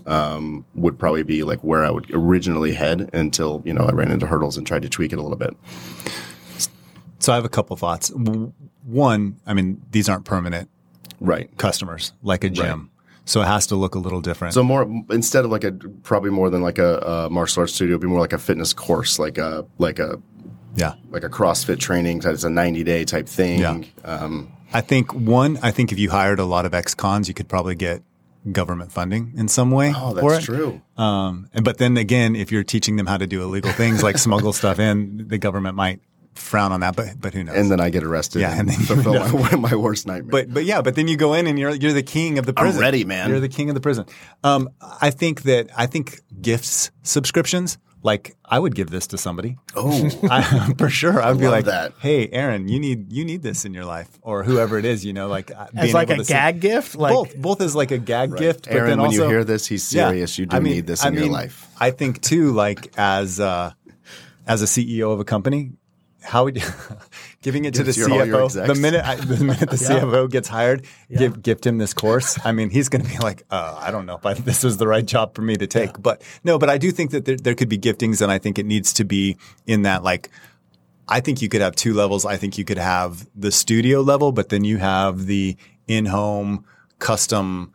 um, 0.06 0.64
would 0.74 0.98
probably 0.98 1.22
be 1.22 1.42
like 1.42 1.60
where 1.60 1.84
I 1.84 1.90
would 1.90 2.10
originally 2.12 2.72
head 2.74 3.10
until 3.12 3.62
you 3.64 3.72
know 3.72 3.84
I 3.84 3.92
ran 3.92 4.10
into 4.10 4.26
hurdles 4.26 4.56
and 4.56 4.66
tried 4.66 4.82
to 4.82 4.88
tweak 4.88 5.12
it 5.12 5.18
a 5.18 5.22
little 5.22 5.38
bit. 5.38 5.56
So 7.18 7.32
I 7.32 7.34
have 7.36 7.44
a 7.44 7.50
couple 7.50 7.76
thoughts. 7.76 8.10
One, 8.84 9.36
I 9.46 9.54
mean, 9.54 9.82
these 9.90 10.08
aren't 10.08 10.24
permanent 10.24 10.70
Right. 11.20 11.54
customers 11.58 12.12
like 12.22 12.44
a 12.44 12.50
gym. 12.50 12.90
So 13.26 13.42
it 13.42 13.46
has 13.46 13.66
to 13.68 13.76
look 13.76 13.94
a 13.94 13.98
little 13.98 14.20
different. 14.20 14.54
So 14.54 14.62
more 14.62 14.90
instead 15.10 15.44
of 15.44 15.50
like 15.50 15.64
a 15.64 15.72
probably 16.02 16.30
more 16.30 16.50
than 16.50 16.62
like 16.62 16.78
a, 16.78 16.98
a 16.98 17.30
martial 17.30 17.60
arts 17.60 17.74
studio, 17.74 17.92
it'd 17.94 18.00
be 18.00 18.08
more 18.08 18.20
like 18.20 18.32
a 18.32 18.38
fitness 18.38 18.72
course, 18.72 19.18
like 19.18 19.38
a 19.38 19.66
like 19.78 19.98
a 19.98 20.20
yeah. 20.76 20.94
like 21.10 21.24
a 21.24 21.28
CrossFit 21.28 21.78
training. 21.78 22.22
It's 22.24 22.44
a 22.44 22.50
ninety 22.50 22.82
day 22.82 23.04
type 23.04 23.28
thing. 23.28 23.60
Yeah. 23.60 23.82
Um, 24.04 24.50
I 24.72 24.80
think 24.80 25.12
one, 25.12 25.58
I 25.62 25.70
think 25.70 25.92
if 25.92 25.98
you 25.98 26.10
hired 26.10 26.38
a 26.38 26.44
lot 26.44 26.64
of 26.64 26.74
ex-cons, 26.74 27.28
you 27.28 27.34
could 27.34 27.48
probably 27.48 27.74
get 27.74 28.02
government 28.53 28.92
funding 28.92 29.33
in 29.37 29.48
some 29.48 29.70
way. 29.70 29.92
oh, 29.94 30.14
that's 30.14 30.44
true. 30.44 30.81
Um, 30.96 31.48
and 31.53 31.64
but 31.64 31.79
then 31.79 31.96
again, 31.96 32.35
if 32.37 32.50
you're 32.50 32.64
teaching 32.64 32.96
them 32.96 33.07
how 33.07 33.16
to 33.16 33.26
do 33.26 33.42
illegal 33.42 33.72
things 33.72 34.03
like 34.03 34.18
smuggle 34.26 34.53
stuff 34.53 34.79
in, 34.79 35.29
the 35.29 35.38
government 35.38 35.76
might 35.76 36.00
frown 36.35 36.72
on 36.72 36.81
that. 36.81 36.96
But 36.96 37.20
but 37.20 37.35
who 37.35 37.44
knows? 37.44 37.57
And 37.57 37.70
then 37.70 37.81
I 37.81 37.90
get 37.90 38.03
arrested. 38.03 38.40
Yeah, 38.40 38.50
and, 38.53 38.61
and 38.61 38.68
then 38.70 38.81
you 38.81 38.87
fulfill 39.03 39.38
my, 39.38 39.70
my 39.70 39.74
worst 39.74 40.07
nightmare. 40.07 40.31
but 40.31 40.55
but 40.55 40.64
yeah, 40.64 40.83
but 40.83 40.94
then 40.94 41.09
you 41.09 41.16
go 41.16 41.35
in 41.35 41.46
and 41.46 41.59
you're 41.59 41.74
you're 41.74 41.92
the 41.92 42.03
king 42.03 42.38
of 42.38 42.46
the 42.46 42.53
prison. 42.53 42.81
ready, 42.81 43.05
man. 43.05 43.29
You're 43.29 43.40
the 43.40 43.48
king 43.48 43.68
of 43.68 43.74
the 43.74 43.81
prison. 43.81 44.07
Um, 44.44 44.70
I 44.81 45.11
think 45.11 45.42
that 45.42 45.68
I 45.76 45.87
think 45.87 46.20
gifts 46.40 46.90
subscriptions. 47.03 47.79
Like 48.02 48.34
I 48.44 48.58
would 48.58 48.74
give 48.74 48.88
this 48.88 49.06
to 49.08 49.18
somebody. 49.18 49.58
oh, 49.76 50.08
I, 50.30 50.72
for 50.78 50.88
sure, 50.88 51.20
I 51.22 51.30
would 51.30 51.40
be 51.40 51.48
like, 51.48 51.66
that. 51.66 51.92
"Hey, 52.00 52.28
Aaron, 52.28 52.66
you 52.66 52.80
need 52.80 53.12
you 53.12 53.24
need 53.26 53.42
this 53.42 53.66
in 53.66 53.74
your 53.74 53.84
life, 53.84 54.08
or 54.22 54.42
whoever 54.42 54.78
it 54.78 54.86
is, 54.86 55.04
you 55.04 55.12
know, 55.12 55.28
like 55.28 55.50
uh, 55.54 55.66
As 55.76 55.92
like 55.92 56.08
a 56.08 56.24
gag 56.24 56.60
gift? 56.60 56.96
Like 56.96 57.12
both, 57.12 57.36
both 57.36 57.60
as 57.60 57.76
like 57.76 57.90
a 57.90 57.98
gag 57.98 58.36
gift. 58.38 58.64
But 58.68 58.74
Aaron, 58.74 58.90
then 58.90 58.98
when 59.00 59.06
also, 59.08 59.24
you 59.24 59.28
hear 59.28 59.44
this, 59.44 59.66
he's 59.66 59.82
serious. 59.82 60.38
You 60.38 60.46
do 60.46 60.56
I 60.56 60.60
mean- 60.60 60.72
need 60.74 60.86
this 60.86 61.04
I 61.04 61.08
in 61.08 61.14
your 61.14 61.28
life. 61.28 61.68
I 61.78 61.90
think 61.90 62.22
too, 62.22 62.52
like 62.52 62.90
as 62.96 63.38
uh, 63.38 63.72
as 64.46 64.62
a 64.62 64.66
CEO 64.66 65.12
of 65.12 65.20
a 65.20 65.24
company, 65.24 65.72
how 66.22 66.44
would 66.44 66.56
you, 66.56 66.68
giving 67.42 67.64
it 67.64 67.74
to 67.74 67.83
the 67.83 67.92
your- 67.92 68.09
CFO 68.09 68.66
the 68.66 68.74
minute 68.74 69.04
I, 69.04 69.16
the 69.16 69.44
minute 69.44 69.70
the 69.70 69.76
CFO 69.76 70.30
gets 70.30 70.48
hired, 70.48 70.87
give 71.11 71.42
gift 71.42 71.66
him 71.66 71.78
this 71.78 71.94
course. 71.94 72.38
I 72.44 72.52
mean, 72.52 72.70
he's 72.70 72.88
going 72.88 73.04
to 73.04 73.11
be 73.11 73.18
like, 73.18 73.42
uh, 73.50 73.76
I 73.78 73.90
don't 73.90 74.06
know 74.06 74.16
if 74.16 74.26
I, 74.26 74.35
this 74.35 74.64
is 74.64 74.76
the 74.76 74.87
right 74.87 75.04
job 75.04 75.35
for 75.35 75.42
me 75.42 75.56
to 75.56 75.66
take, 75.66 76.00
but 76.00 76.22
no, 76.44 76.59
but 76.59 76.68
I 76.68 76.78
do 76.78 76.90
think 76.90 77.11
that 77.12 77.24
there, 77.24 77.37
there 77.37 77.54
could 77.54 77.68
be 77.68 77.78
giftings, 77.78 78.20
and 78.20 78.30
I 78.30 78.38
think 78.38 78.59
it 78.59 78.66
needs 78.66 78.92
to 78.94 79.04
be 79.04 79.37
in 79.66 79.83
that 79.83 80.02
like. 80.02 80.30
I 81.12 81.18
think 81.18 81.42
you 81.42 81.48
could 81.48 81.61
have 81.61 81.74
two 81.74 81.92
levels. 81.92 82.24
I 82.24 82.37
think 82.37 82.56
you 82.56 82.64
could 82.64 82.78
have 82.78 83.28
the 83.35 83.50
studio 83.50 84.00
level, 84.00 84.30
but 84.30 84.48
then 84.48 84.62
you 84.62 84.76
have 84.76 85.26
the 85.26 85.56
in-home 85.88 86.64
custom, 87.00 87.72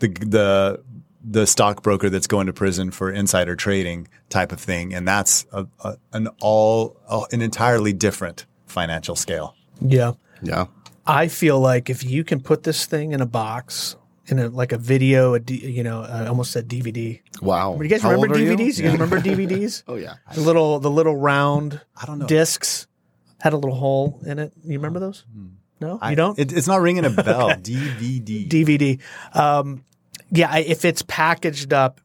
the 0.00 0.08
the 0.08 0.82
the 1.24 1.46
stockbroker 1.46 2.10
that's 2.10 2.26
going 2.26 2.46
to 2.46 2.52
prison 2.52 2.90
for 2.90 3.10
insider 3.10 3.54
trading 3.56 4.08
type 4.28 4.52
of 4.52 4.58
thing, 4.60 4.92
and 4.94 5.06
that's 5.06 5.46
a, 5.52 5.66
a, 5.84 5.96
an 6.12 6.28
all 6.40 6.96
a- 7.08 7.24
an 7.32 7.42
entirely 7.42 7.92
different 7.92 8.46
financial 8.66 9.14
scale. 9.16 9.54
yeah. 9.80 10.12
yeah. 10.42 10.66
I 11.04 11.26
feel 11.28 11.58
like 11.58 11.90
if 11.90 12.04
you 12.04 12.22
can 12.22 12.40
put 12.40 12.62
this 12.62 12.86
thing 12.86 13.10
in 13.12 13.20
a 13.20 13.26
box, 13.26 13.96
in 14.26 14.38
a 14.38 14.48
like 14.48 14.70
a 14.70 14.78
video, 14.78 15.34
a 15.34 15.40
D, 15.40 15.56
you 15.56 15.82
know, 15.82 16.02
uh, 16.02 16.26
almost 16.28 16.54
a 16.54 16.62
DVD. 16.62 17.20
Wow. 17.40 17.74
do 17.76 17.82
You 17.82 17.90
guys 17.90 18.02
How 18.02 18.12
remember 18.12 18.36
DVDs? 18.36 18.78
You, 18.78 18.84
Yeah. 18.84 18.90
guys 18.90 19.00
remember 19.00 19.20
DVDs? 19.28 19.82
Oh 19.88 19.96
yeah. 19.96 20.14
The 20.32 20.40
little 20.42 20.78
the 20.78 20.90
little 20.90 21.16
round 21.16 21.80
I 22.00 22.06
don't 22.06 22.20
know. 22.20 22.26
discs 22.28 22.86
had 23.40 23.52
a 23.52 23.56
little 23.56 23.74
hole 23.74 24.20
in 24.24 24.38
it. 24.38 24.52
You 24.64 24.78
remember 24.78 25.00
those? 25.00 25.24
No, 25.80 25.98
you 26.08 26.14
don't. 26.14 26.38
It, 26.38 26.52
it's 26.52 26.68
not 26.68 26.80
ringing 26.80 27.04
a 27.04 27.10
bell. 27.10 27.48
DVD. 27.50 28.48
DVD. 28.48 29.00
Um, 29.36 29.84
yeah, 30.32 30.56
if 30.56 30.84
it's 30.84 31.02
packaged 31.02 31.72
up, 31.72 32.00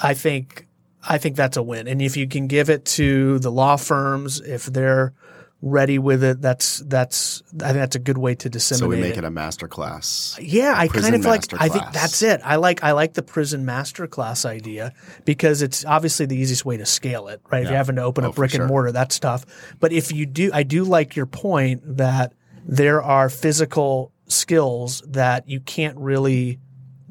I 0.00 0.14
think 0.14 0.66
I 1.02 1.18
think 1.18 1.36
that's 1.36 1.56
a 1.56 1.62
win. 1.62 1.88
And 1.88 2.02
if 2.02 2.16
you 2.16 2.28
can 2.28 2.46
give 2.46 2.68
it 2.68 2.84
to 2.86 3.38
the 3.38 3.50
law 3.50 3.76
firms, 3.76 4.40
if 4.40 4.66
they're 4.66 5.14
ready 5.62 5.98
with 5.98 6.22
it, 6.22 6.42
that's 6.42 6.78
that's 6.80 7.42
I 7.62 7.68
think 7.68 7.76
that's 7.76 7.96
a 7.96 8.00
good 8.00 8.18
way 8.18 8.34
to 8.34 8.50
disseminate. 8.50 8.80
So 8.80 8.88
we 8.88 9.00
make 9.00 9.16
it. 9.16 9.18
it 9.18 9.24
a 9.24 9.30
master 9.30 9.66
class. 9.66 10.38
Yeah, 10.40 10.74
I 10.76 10.88
kind 10.88 11.14
of 11.14 11.24
like. 11.24 11.42
I 11.58 11.70
think 11.70 11.90
that's 11.92 12.22
it. 12.22 12.42
I 12.44 12.56
like. 12.56 12.84
I 12.84 12.92
like 12.92 13.14
the 13.14 13.22
prison 13.22 13.64
masterclass 13.64 14.44
idea 14.44 14.92
because 15.24 15.62
it's 15.62 15.84
obviously 15.86 16.26
the 16.26 16.36
easiest 16.36 16.66
way 16.66 16.76
to 16.76 16.86
scale 16.86 17.28
it, 17.28 17.40
right? 17.50 17.62
If 17.62 17.68
you're 17.68 17.78
having 17.78 17.96
to 17.96 18.02
open 18.02 18.24
Oh, 18.26 18.30
a 18.30 18.32
brick 18.32 18.52
and 18.52 18.60
sure. 18.60 18.68
mortar, 18.68 18.92
that's 18.92 19.18
tough. 19.18 19.46
But 19.80 19.92
if 19.92 20.12
you 20.12 20.26
do, 20.26 20.50
I 20.52 20.64
do 20.64 20.84
like 20.84 21.16
your 21.16 21.26
point 21.26 21.80
that 21.96 22.34
there 22.66 23.02
are 23.02 23.30
physical 23.30 24.12
skills 24.28 25.02
that 25.08 25.48
you 25.48 25.60
can't 25.60 25.96
really 25.96 26.60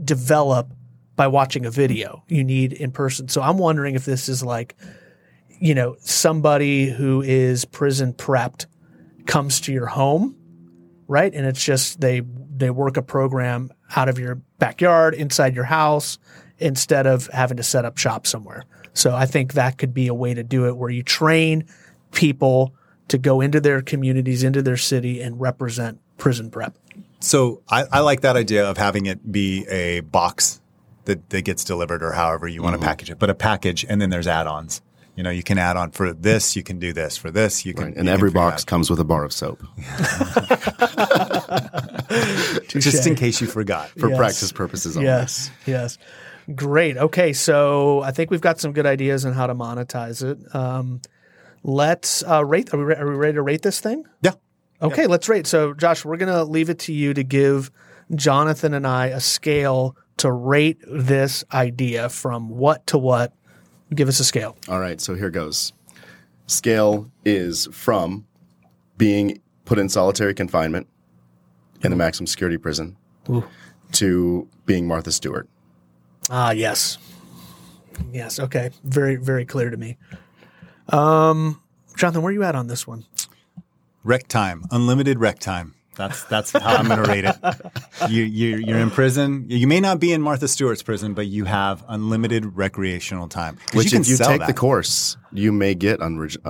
develop 0.03 0.73
by 1.15 1.27
watching 1.27 1.65
a 1.65 1.71
video. 1.71 2.23
You 2.27 2.43
need 2.43 2.73
in 2.73 2.91
person. 2.91 3.27
So 3.27 3.41
I'm 3.41 3.57
wondering 3.57 3.95
if 3.95 4.05
this 4.05 4.29
is 4.29 4.43
like, 4.43 4.75
you 5.59 5.75
know, 5.75 5.97
somebody 5.99 6.89
who 6.89 7.21
is 7.21 7.65
prison 7.65 8.13
prepped 8.13 8.65
comes 9.25 9.61
to 9.61 9.73
your 9.73 9.87
home 9.87 10.35
right? 11.09 11.33
And 11.33 11.45
it's 11.45 11.61
just 11.61 11.99
they 11.99 12.21
they 12.55 12.69
work 12.69 12.95
a 12.95 13.01
program 13.01 13.71
out 13.95 14.07
of 14.07 14.17
your 14.19 14.35
backyard, 14.59 15.15
inside 15.15 15.55
your 15.55 15.65
house, 15.65 16.17
instead 16.59 17.05
of 17.07 17.27
having 17.27 17.57
to 17.57 17.63
set 17.63 17.83
up 17.83 17.97
shop 17.97 18.25
somewhere. 18.25 18.63
So 18.93 19.13
I 19.13 19.25
think 19.25 19.53
that 19.53 19.77
could 19.77 19.93
be 19.93 20.07
a 20.07 20.13
way 20.13 20.33
to 20.33 20.43
do 20.43 20.67
it 20.67 20.77
where 20.77 20.89
you 20.89 21.03
train 21.03 21.65
people 22.11 22.75
to 23.07 23.17
go 23.17 23.41
into 23.41 23.59
their 23.59 23.81
communities, 23.81 24.43
into 24.43 24.61
their 24.61 24.77
city 24.77 25.19
and 25.19 25.41
represent 25.41 25.99
prison 26.17 26.51
prep. 26.51 26.77
So 27.19 27.61
I, 27.69 27.83
I 27.91 27.99
like 27.99 28.21
that 28.21 28.35
idea 28.37 28.65
of 28.69 28.77
having 28.77 29.05
it 29.05 29.31
be 29.31 29.67
a 29.67 29.99
box 30.01 30.61
that, 31.05 31.29
that 31.31 31.41
gets 31.43 31.63
delivered 31.63 32.01
or 32.03 32.11
however 32.13 32.47
you 32.47 32.61
want 32.63 32.79
to 32.79 32.81
package 32.85 33.09
it, 33.09 33.19
but 33.19 33.29
a 33.29 33.35
package 33.35 33.85
and 33.87 33.99
then 34.01 34.09
there's 34.09 34.27
add-ons. 34.27 34.81
You 35.15 35.23
know, 35.23 35.29
you 35.31 35.43
can 35.43 35.57
add 35.57 35.75
on 35.75 35.91
for 35.91 36.13
this, 36.13 36.55
you 36.55 36.63
can 36.63 36.79
do 36.79 36.93
this. 36.93 37.17
For 37.17 37.29
this, 37.29 37.65
you 37.65 37.73
can. 37.73 37.93
And 37.97 38.05
you 38.05 38.11
every 38.13 38.29
figure 38.29 38.39
box 38.41 38.63
out. 38.63 38.67
comes 38.67 38.89
with 38.89 39.01
a 39.01 39.03
bar 39.03 39.25
of 39.25 39.33
soap 39.33 39.61
just 42.67 43.05
in 43.05 43.15
case 43.15 43.41
you 43.41 43.47
forgot. 43.47 43.89
for 43.89 44.09
Yes. 44.09 44.17
practice 44.17 44.51
purposes 44.53 44.95
only. 44.95 45.07
Yes, 45.07 45.51
yes. 45.65 45.97
Great. 46.55 46.95
Okay, 46.97 47.33
so 47.33 48.01
I 48.01 48.11
think 48.11 48.31
we've 48.31 48.39
got 48.41 48.59
some 48.61 48.71
good 48.71 48.85
ideas 48.85 49.25
on 49.25 49.33
how 49.33 49.45
to 49.47 49.53
monetize 49.55 50.23
it. 50.23 50.37
Um, 50.55 51.01
let's 51.63 52.23
uh, 52.23 52.43
rate. 52.45 52.73
Are 52.73 52.77
we, 52.77 52.83
re- 52.85 52.95
are 52.95 53.07
we 53.09 53.15
ready 53.15 53.33
to 53.33 53.41
rate 53.41 53.61
this 53.61 53.79
thing? 53.81 54.05
Yeah. 54.21 54.31
Okay, 54.81 55.07
let's 55.07 55.27
rate. 55.27 55.45
So, 55.45 55.73
Josh, 55.73 56.05
we're 56.05 56.17
going 56.17 56.33
to 56.33 56.43
leave 56.43 56.69
it 56.69 56.79
to 56.79 56.93
you 56.93 57.13
to 57.13 57.23
give 57.23 57.69
Jonathan 58.15 58.73
and 58.73 58.87
I 58.87 59.07
a 59.07 59.19
scale 59.19 59.97
to 60.17 60.31
rate 60.31 60.77
this 60.87 61.43
idea 61.53 62.09
from 62.09 62.49
what 62.49 62.87
to 62.87 62.97
what. 62.97 63.33
Give 63.93 64.07
us 64.07 64.19
a 64.19 64.23
scale. 64.23 64.55
All 64.67 64.79
right, 64.79 65.01
so 65.01 65.15
here 65.15 65.29
goes. 65.29 65.73
Scale 66.47 67.11
is 67.25 67.67
from 67.71 68.25
being 68.97 69.41
put 69.65 69.79
in 69.79 69.89
solitary 69.89 70.33
confinement 70.33 70.87
in 71.81 71.91
a 71.93 71.95
maximum 71.95 72.27
security 72.27 72.57
prison 72.57 72.97
to 73.93 74.47
being 74.65 74.87
Martha 74.87 75.11
Stewart. 75.11 75.47
Ah, 76.29 76.51
yes. 76.51 76.97
Yes, 78.11 78.39
okay. 78.39 78.69
Very, 78.83 79.15
very 79.15 79.45
clear 79.45 79.69
to 79.69 79.77
me. 79.77 79.97
Um, 80.89 81.61
Jonathan, 81.97 82.21
where 82.21 82.29
are 82.29 82.33
you 82.33 82.43
at 82.43 82.55
on 82.55 82.67
this 82.67 82.87
one? 82.87 83.05
Rec 84.03 84.27
time, 84.27 84.63
unlimited 84.71 85.19
rec 85.19 85.39
time. 85.39 85.75
That's 85.95 86.23
that's 86.25 86.51
how 86.53 86.77
I'm 86.77 86.87
going 86.87 87.03
to 87.03 87.09
rate 87.09 87.25
it. 87.25 87.35
You, 88.09 88.23
you 88.23 88.55
you're 88.57 88.79
in 88.79 88.89
prison. 88.89 89.45
You 89.49 89.67
may 89.67 89.81
not 89.81 89.99
be 89.99 90.13
in 90.13 90.21
Martha 90.21 90.47
Stewart's 90.47 90.81
prison, 90.81 91.13
but 91.13 91.27
you 91.27 91.43
have 91.43 91.83
unlimited 91.89 92.55
recreational 92.55 93.27
time. 93.27 93.57
Which, 93.73 93.91
can 93.91 94.01
if 94.01 94.07
you 94.07 94.15
sell 94.15 94.29
take 94.29 94.39
that. 94.39 94.47
the 94.47 94.53
course, 94.53 95.17
you 95.33 95.51
may 95.51 95.75
get 95.75 95.99
unre- 95.99 96.37
uh, 96.45 96.49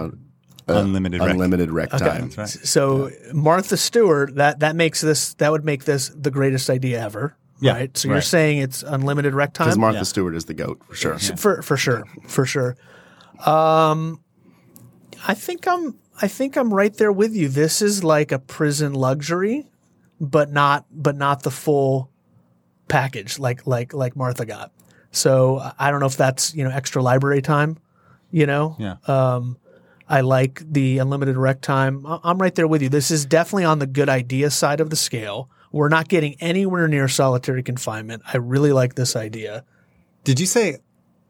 uh, 0.71 0.81
Unlimited 0.81 1.19
rec. 1.21 1.31
unlimited 1.31 1.71
rec 1.71 1.89
time. 1.89 2.29
Right. 2.37 2.47
So 2.47 3.09
Martha 3.33 3.75
Stewart, 3.77 4.35
that 4.35 4.59
that 4.59 4.75
makes 4.75 5.01
this 5.01 5.33
that 5.35 5.51
would 5.51 5.65
make 5.65 5.85
this 5.85 6.09
the 6.09 6.29
greatest 6.29 6.69
idea 6.69 7.01
ever. 7.03 7.35
Yeah, 7.59 7.73
right. 7.73 7.97
So 7.97 8.09
you're 8.09 8.21
saying 8.21 8.59
it's 8.59 8.83
unlimited 8.83 9.33
rec 9.33 9.53
time 9.53 9.65
Because 9.67 9.77
Martha 9.79 9.97
Yeah. 9.97 10.03
Stewart 10.03 10.35
is 10.35 10.45
the 10.45 10.53
goat 10.53 10.79
for 10.87 10.93
sure. 10.95 11.17
for 11.17 11.61
for 11.63 11.75
sure 11.75 12.03
for 12.27 12.45
sure. 12.45 12.77
Um, 13.45 14.21
I 15.27 15.33
think 15.33 15.67
I'm 15.67 15.95
I 16.21 16.27
think 16.27 16.57
I'm 16.57 16.73
right 16.73 16.93
there 16.93 17.11
with 17.11 17.33
you. 17.35 17.47
This 17.49 17.81
is 17.81 18.03
like 18.03 18.31
a 18.31 18.39
prison 18.39 18.93
luxury, 18.93 19.67
but 20.19 20.51
not 20.51 20.85
but 20.91 21.15
not 21.15 21.43
the 21.43 21.51
full 21.51 22.09
package 22.87 23.39
like 23.39 23.65
like 23.67 23.93
like 23.93 24.15
Martha 24.15 24.45
got. 24.45 24.71
So 25.11 25.61
I 25.79 25.91
don't 25.91 25.99
know 25.99 26.05
if 26.05 26.17
that's 26.17 26.53
you 26.53 26.63
know 26.63 26.69
extra 26.71 27.01
library 27.01 27.41
time. 27.41 27.77
You 28.31 28.45
know, 28.45 28.75
Yeah. 28.77 28.97
um, 29.07 29.57
I 30.07 30.21
like 30.21 30.61
the 30.71 30.99
unlimited 30.99 31.35
rec 31.35 31.61
time. 31.61 32.05
I'm 32.07 32.37
right 32.37 32.53
there 32.53 32.67
with 32.67 32.83
you. 32.83 32.89
This 32.89 33.09
is 33.09 33.25
definitely 33.25 33.63
on 33.65 33.79
the 33.79 33.87
good 33.87 34.07
idea 34.09 34.51
side 34.51 34.81
of 34.81 34.91
the 34.91 34.95
scale. 34.95 35.49
We're 35.71 35.89
not 35.89 36.09
getting 36.09 36.35
anywhere 36.39 36.87
near 36.87 37.07
solitary 37.07 37.63
confinement. 37.63 38.21
I 38.31 38.37
really 38.37 38.71
like 38.71 38.93
this 38.95 39.15
idea. 39.15 39.65
Did 40.23 40.39
you 40.39 40.45
say 40.45 40.77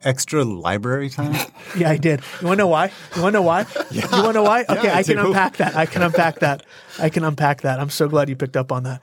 extra 0.03 0.43
library 0.43 1.09
time? 1.09 1.35
Yeah, 1.77 1.91
I 1.91 1.97
did. 1.97 2.21
You 2.41 2.47
want 2.47 2.57
to 2.57 2.63
know 2.63 2.67
why? 2.67 2.91
You 3.15 3.21
want 3.21 3.33
to 3.33 3.39
know 3.39 3.41
why? 3.43 3.65
You 3.91 4.01
want 4.11 4.27
to 4.27 4.33
know 4.33 4.43
why? 4.43 4.65
Okay, 4.67 4.89
I 4.89 4.99
I 4.99 5.03
can 5.03 5.19
unpack 5.19 5.57
that. 5.57 5.75
I 5.75 5.85
can 5.85 6.01
unpack 6.01 6.39
that. 6.39 6.65
I 6.97 7.09
can 7.09 7.23
unpack 7.23 7.61
that. 7.61 7.79
I'm 7.79 7.89
so 7.91 8.07
glad 8.07 8.27
you 8.29 8.35
picked 8.35 8.57
up 8.57 8.71
on 8.71 8.83
that. 8.83 9.01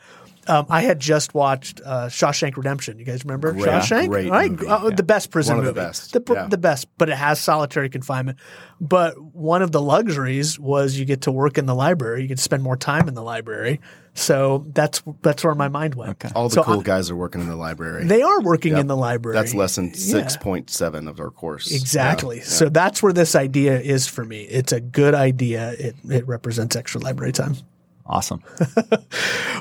Um, 0.48 0.66
I 0.68 0.82
had 0.82 1.00
just 1.00 1.34
watched 1.34 1.80
uh, 1.84 2.06
Shawshank 2.06 2.56
Redemption. 2.56 2.98
You 2.98 3.04
guys 3.04 3.24
remember 3.24 3.52
Great- 3.52 3.66
Shawshank? 3.66 4.08
great 4.08 4.30
Right? 4.30 4.50
movie. 4.50 4.66
Uh, 4.66 4.90
The 4.90 5.02
best 5.02 5.30
prison 5.30 5.56
One 5.56 5.66
of 5.66 5.74
the 5.74 5.80
movie. 5.80 5.88
best. 5.88 6.12
The, 6.12 6.22
Yeah. 6.32 6.46
the 6.48 6.58
best. 6.58 6.88
But 6.98 7.08
it 7.08 7.16
has 7.16 7.40
solitary 7.40 7.88
confinement. 7.88 8.38
But 8.80 9.14
one 9.34 9.62
of 9.62 9.72
the 9.72 9.80
luxuries 9.82 10.58
was 10.58 10.98
you 10.98 11.04
get 11.04 11.22
to 11.22 11.32
work 11.32 11.58
in 11.58 11.66
the 11.66 11.74
library. 11.74 12.22
You 12.22 12.28
get 12.28 12.36
to 12.38 12.42
spend 12.42 12.62
more 12.62 12.76
time 12.76 13.08
in 13.08 13.14
the 13.14 13.22
library. 13.22 13.80
So 14.14 14.64
that's 14.72 15.02
that's 15.22 15.44
where 15.44 15.54
my 15.54 15.68
mind 15.68 15.94
went. 15.94 16.10
Okay. 16.12 16.30
All 16.34 16.48
the 16.48 16.54
so 16.54 16.62
cool 16.62 16.80
I- 16.80 16.82
guys 16.84 17.10
are 17.10 17.16
working 17.16 17.42
in 17.42 17.48
the 17.48 17.56
library. 17.56 18.06
They 18.06 18.22
are 18.22 18.40
working 18.40 18.72
Yep. 18.72 18.80
in 18.82 18.86
the 18.86 18.96
library. 18.96 19.36
That's 19.36 19.54
lesson 19.54 19.86
Yeah. 19.88 19.92
six 19.94 20.36
point 20.38 20.70
seven 20.70 21.06
of 21.06 21.20
our 21.20 21.30
course. 21.30 21.70
Exactly. 21.70 22.38
Yeah. 22.38 22.44
So 22.44 22.68
that's 22.70 23.02
where 23.02 23.12
this 23.12 23.34
idea 23.34 23.78
is 23.78 24.06
for 24.06 24.24
me. 24.24 24.42
It's 24.42 24.72
a 24.72 24.80
good 24.80 25.14
idea. 25.14 25.72
It 25.78 25.96
it 26.08 26.26
represents 26.26 26.76
extra 26.76 27.00
library 27.00 27.32
time. 27.32 27.56
Awesome. 28.08 28.42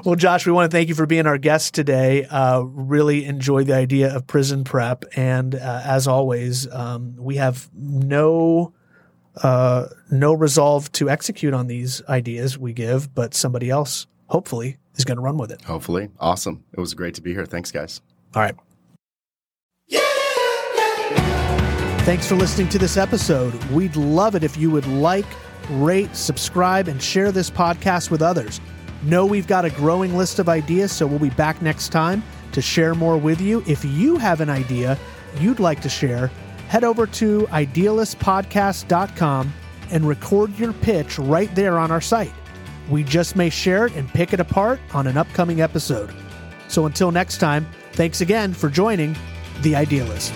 Well, 0.05 0.13
Josh, 0.13 0.45
we 0.45 0.51
want 0.51 0.69
to 0.69 0.77
thank 0.77 0.87
you 0.87 0.93
for 0.93 1.07
being 1.07 1.25
our 1.25 1.39
guest 1.39 1.73
today. 1.73 2.25
Uh, 2.25 2.59
really 2.61 3.25
enjoyed 3.25 3.65
the 3.65 3.73
idea 3.73 4.15
of 4.15 4.27
prison 4.27 4.63
prep, 4.63 5.03
and 5.15 5.55
uh, 5.55 5.81
as 5.83 6.07
always, 6.07 6.71
um, 6.71 7.15
we 7.17 7.37
have 7.37 7.67
no 7.73 8.71
uh, 9.41 9.87
no 10.11 10.33
resolve 10.33 10.91
to 10.91 11.09
execute 11.09 11.55
on 11.55 11.65
these 11.65 12.03
ideas 12.07 12.55
we 12.55 12.71
give, 12.71 13.15
but 13.15 13.33
somebody 13.33 13.71
else, 13.71 14.05
hopefully, 14.27 14.77
is 14.95 15.05
going 15.05 15.17
to 15.17 15.23
run 15.23 15.39
with 15.39 15.51
it. 15.51 15.63
Hopefully, 15.63 16.09
awesome. 16.19 16.63
It 16.73 16.79
was 16.79 16.93
great 16.93 17.15
to 17.15 17.21
be 17.23 17.33
here. 17.33 17.47
Thanks, 17.47 17.71
guys. 17.71 17.99
All 18.35 18.43
right. 18.43 18.55
Thanks 22.05 22.27
for 22.27 22.35
listening 22.35 22.69
to 22.69 22.77
this 22.77 22.97
episode. 22.97 23.55
We'd 23.71 23.95
love 23.95 24.35
it 24.35 24.43
if 24.43 24.55
you 24.55 24.69
would 24.69 24.85
like, 24.85 25.25
rate, 25.69 26.15
subscribe, 26.15 26.87
and 26.87 27.01
share 27.01 27.31
this 27.31 27.49
podcast 27.49 28.11
with 28.11 28.21
others. 28.21 28.61
Know 29.03 29.25
we've 29.25 29.47
got 29.47 29.65
a 29.65 29.69
growing 29.69 30.17
list 30.17 30.39
of 30.39 30.49
ideas, 30.49 30.91
so 30.91 31.05
we'll 31.05 31.19
be 31.19 31.29
back 31.29 31.61
next 31.61 31.89
time 31.89 32.23
to 32.53 32.61
share 32.61 32.95
more 32.95 33.17
with 33.17 33.41
you. 33.41 33.63
If 33.67 33.85
you 33.85 34.17
have 34.17 34.41
an 34.41 34.49
idea 34.49 34.97
you'd 35.39 35.59
like 35.59 35.81
to 35.81 35.89
share, 35.89 36.27
head 36.67 36.83
over 36.83 37.05
to 37.07 37.41
idealistpodcast.com 37.51 39.53
and 39.91 40.07
record 40.07 40.57
your 40.57 40.73
pitch 40.73 41.19
right 41.19 41.53
there 41.53 41.77
on 41.77 41.91
our 41.91 42.01
site. 42.01 42.33
We 42.89 43.03
just 43.03 43.35
may 43.35 43.49
share 43.49 43.87
it 43.87 43.95
and 43.95 44.07
pick 44.09 44.33
it 44.33 44.39
apart 44.39 44.79
on 44.93 45.07
an 45.07 45.17
upcoming 45.17 45.61
episode. 45.61 46.13
So 46.67 46.85
until 46.85 47.11
next 47.11 47.37
time, 47.37 47.67
thanks 47.93 48.21
again 48.21 48.53
for 48.53 48.69
joining 48.69 49.15
The 49.61 49.75
Idealist. 49.75 50.33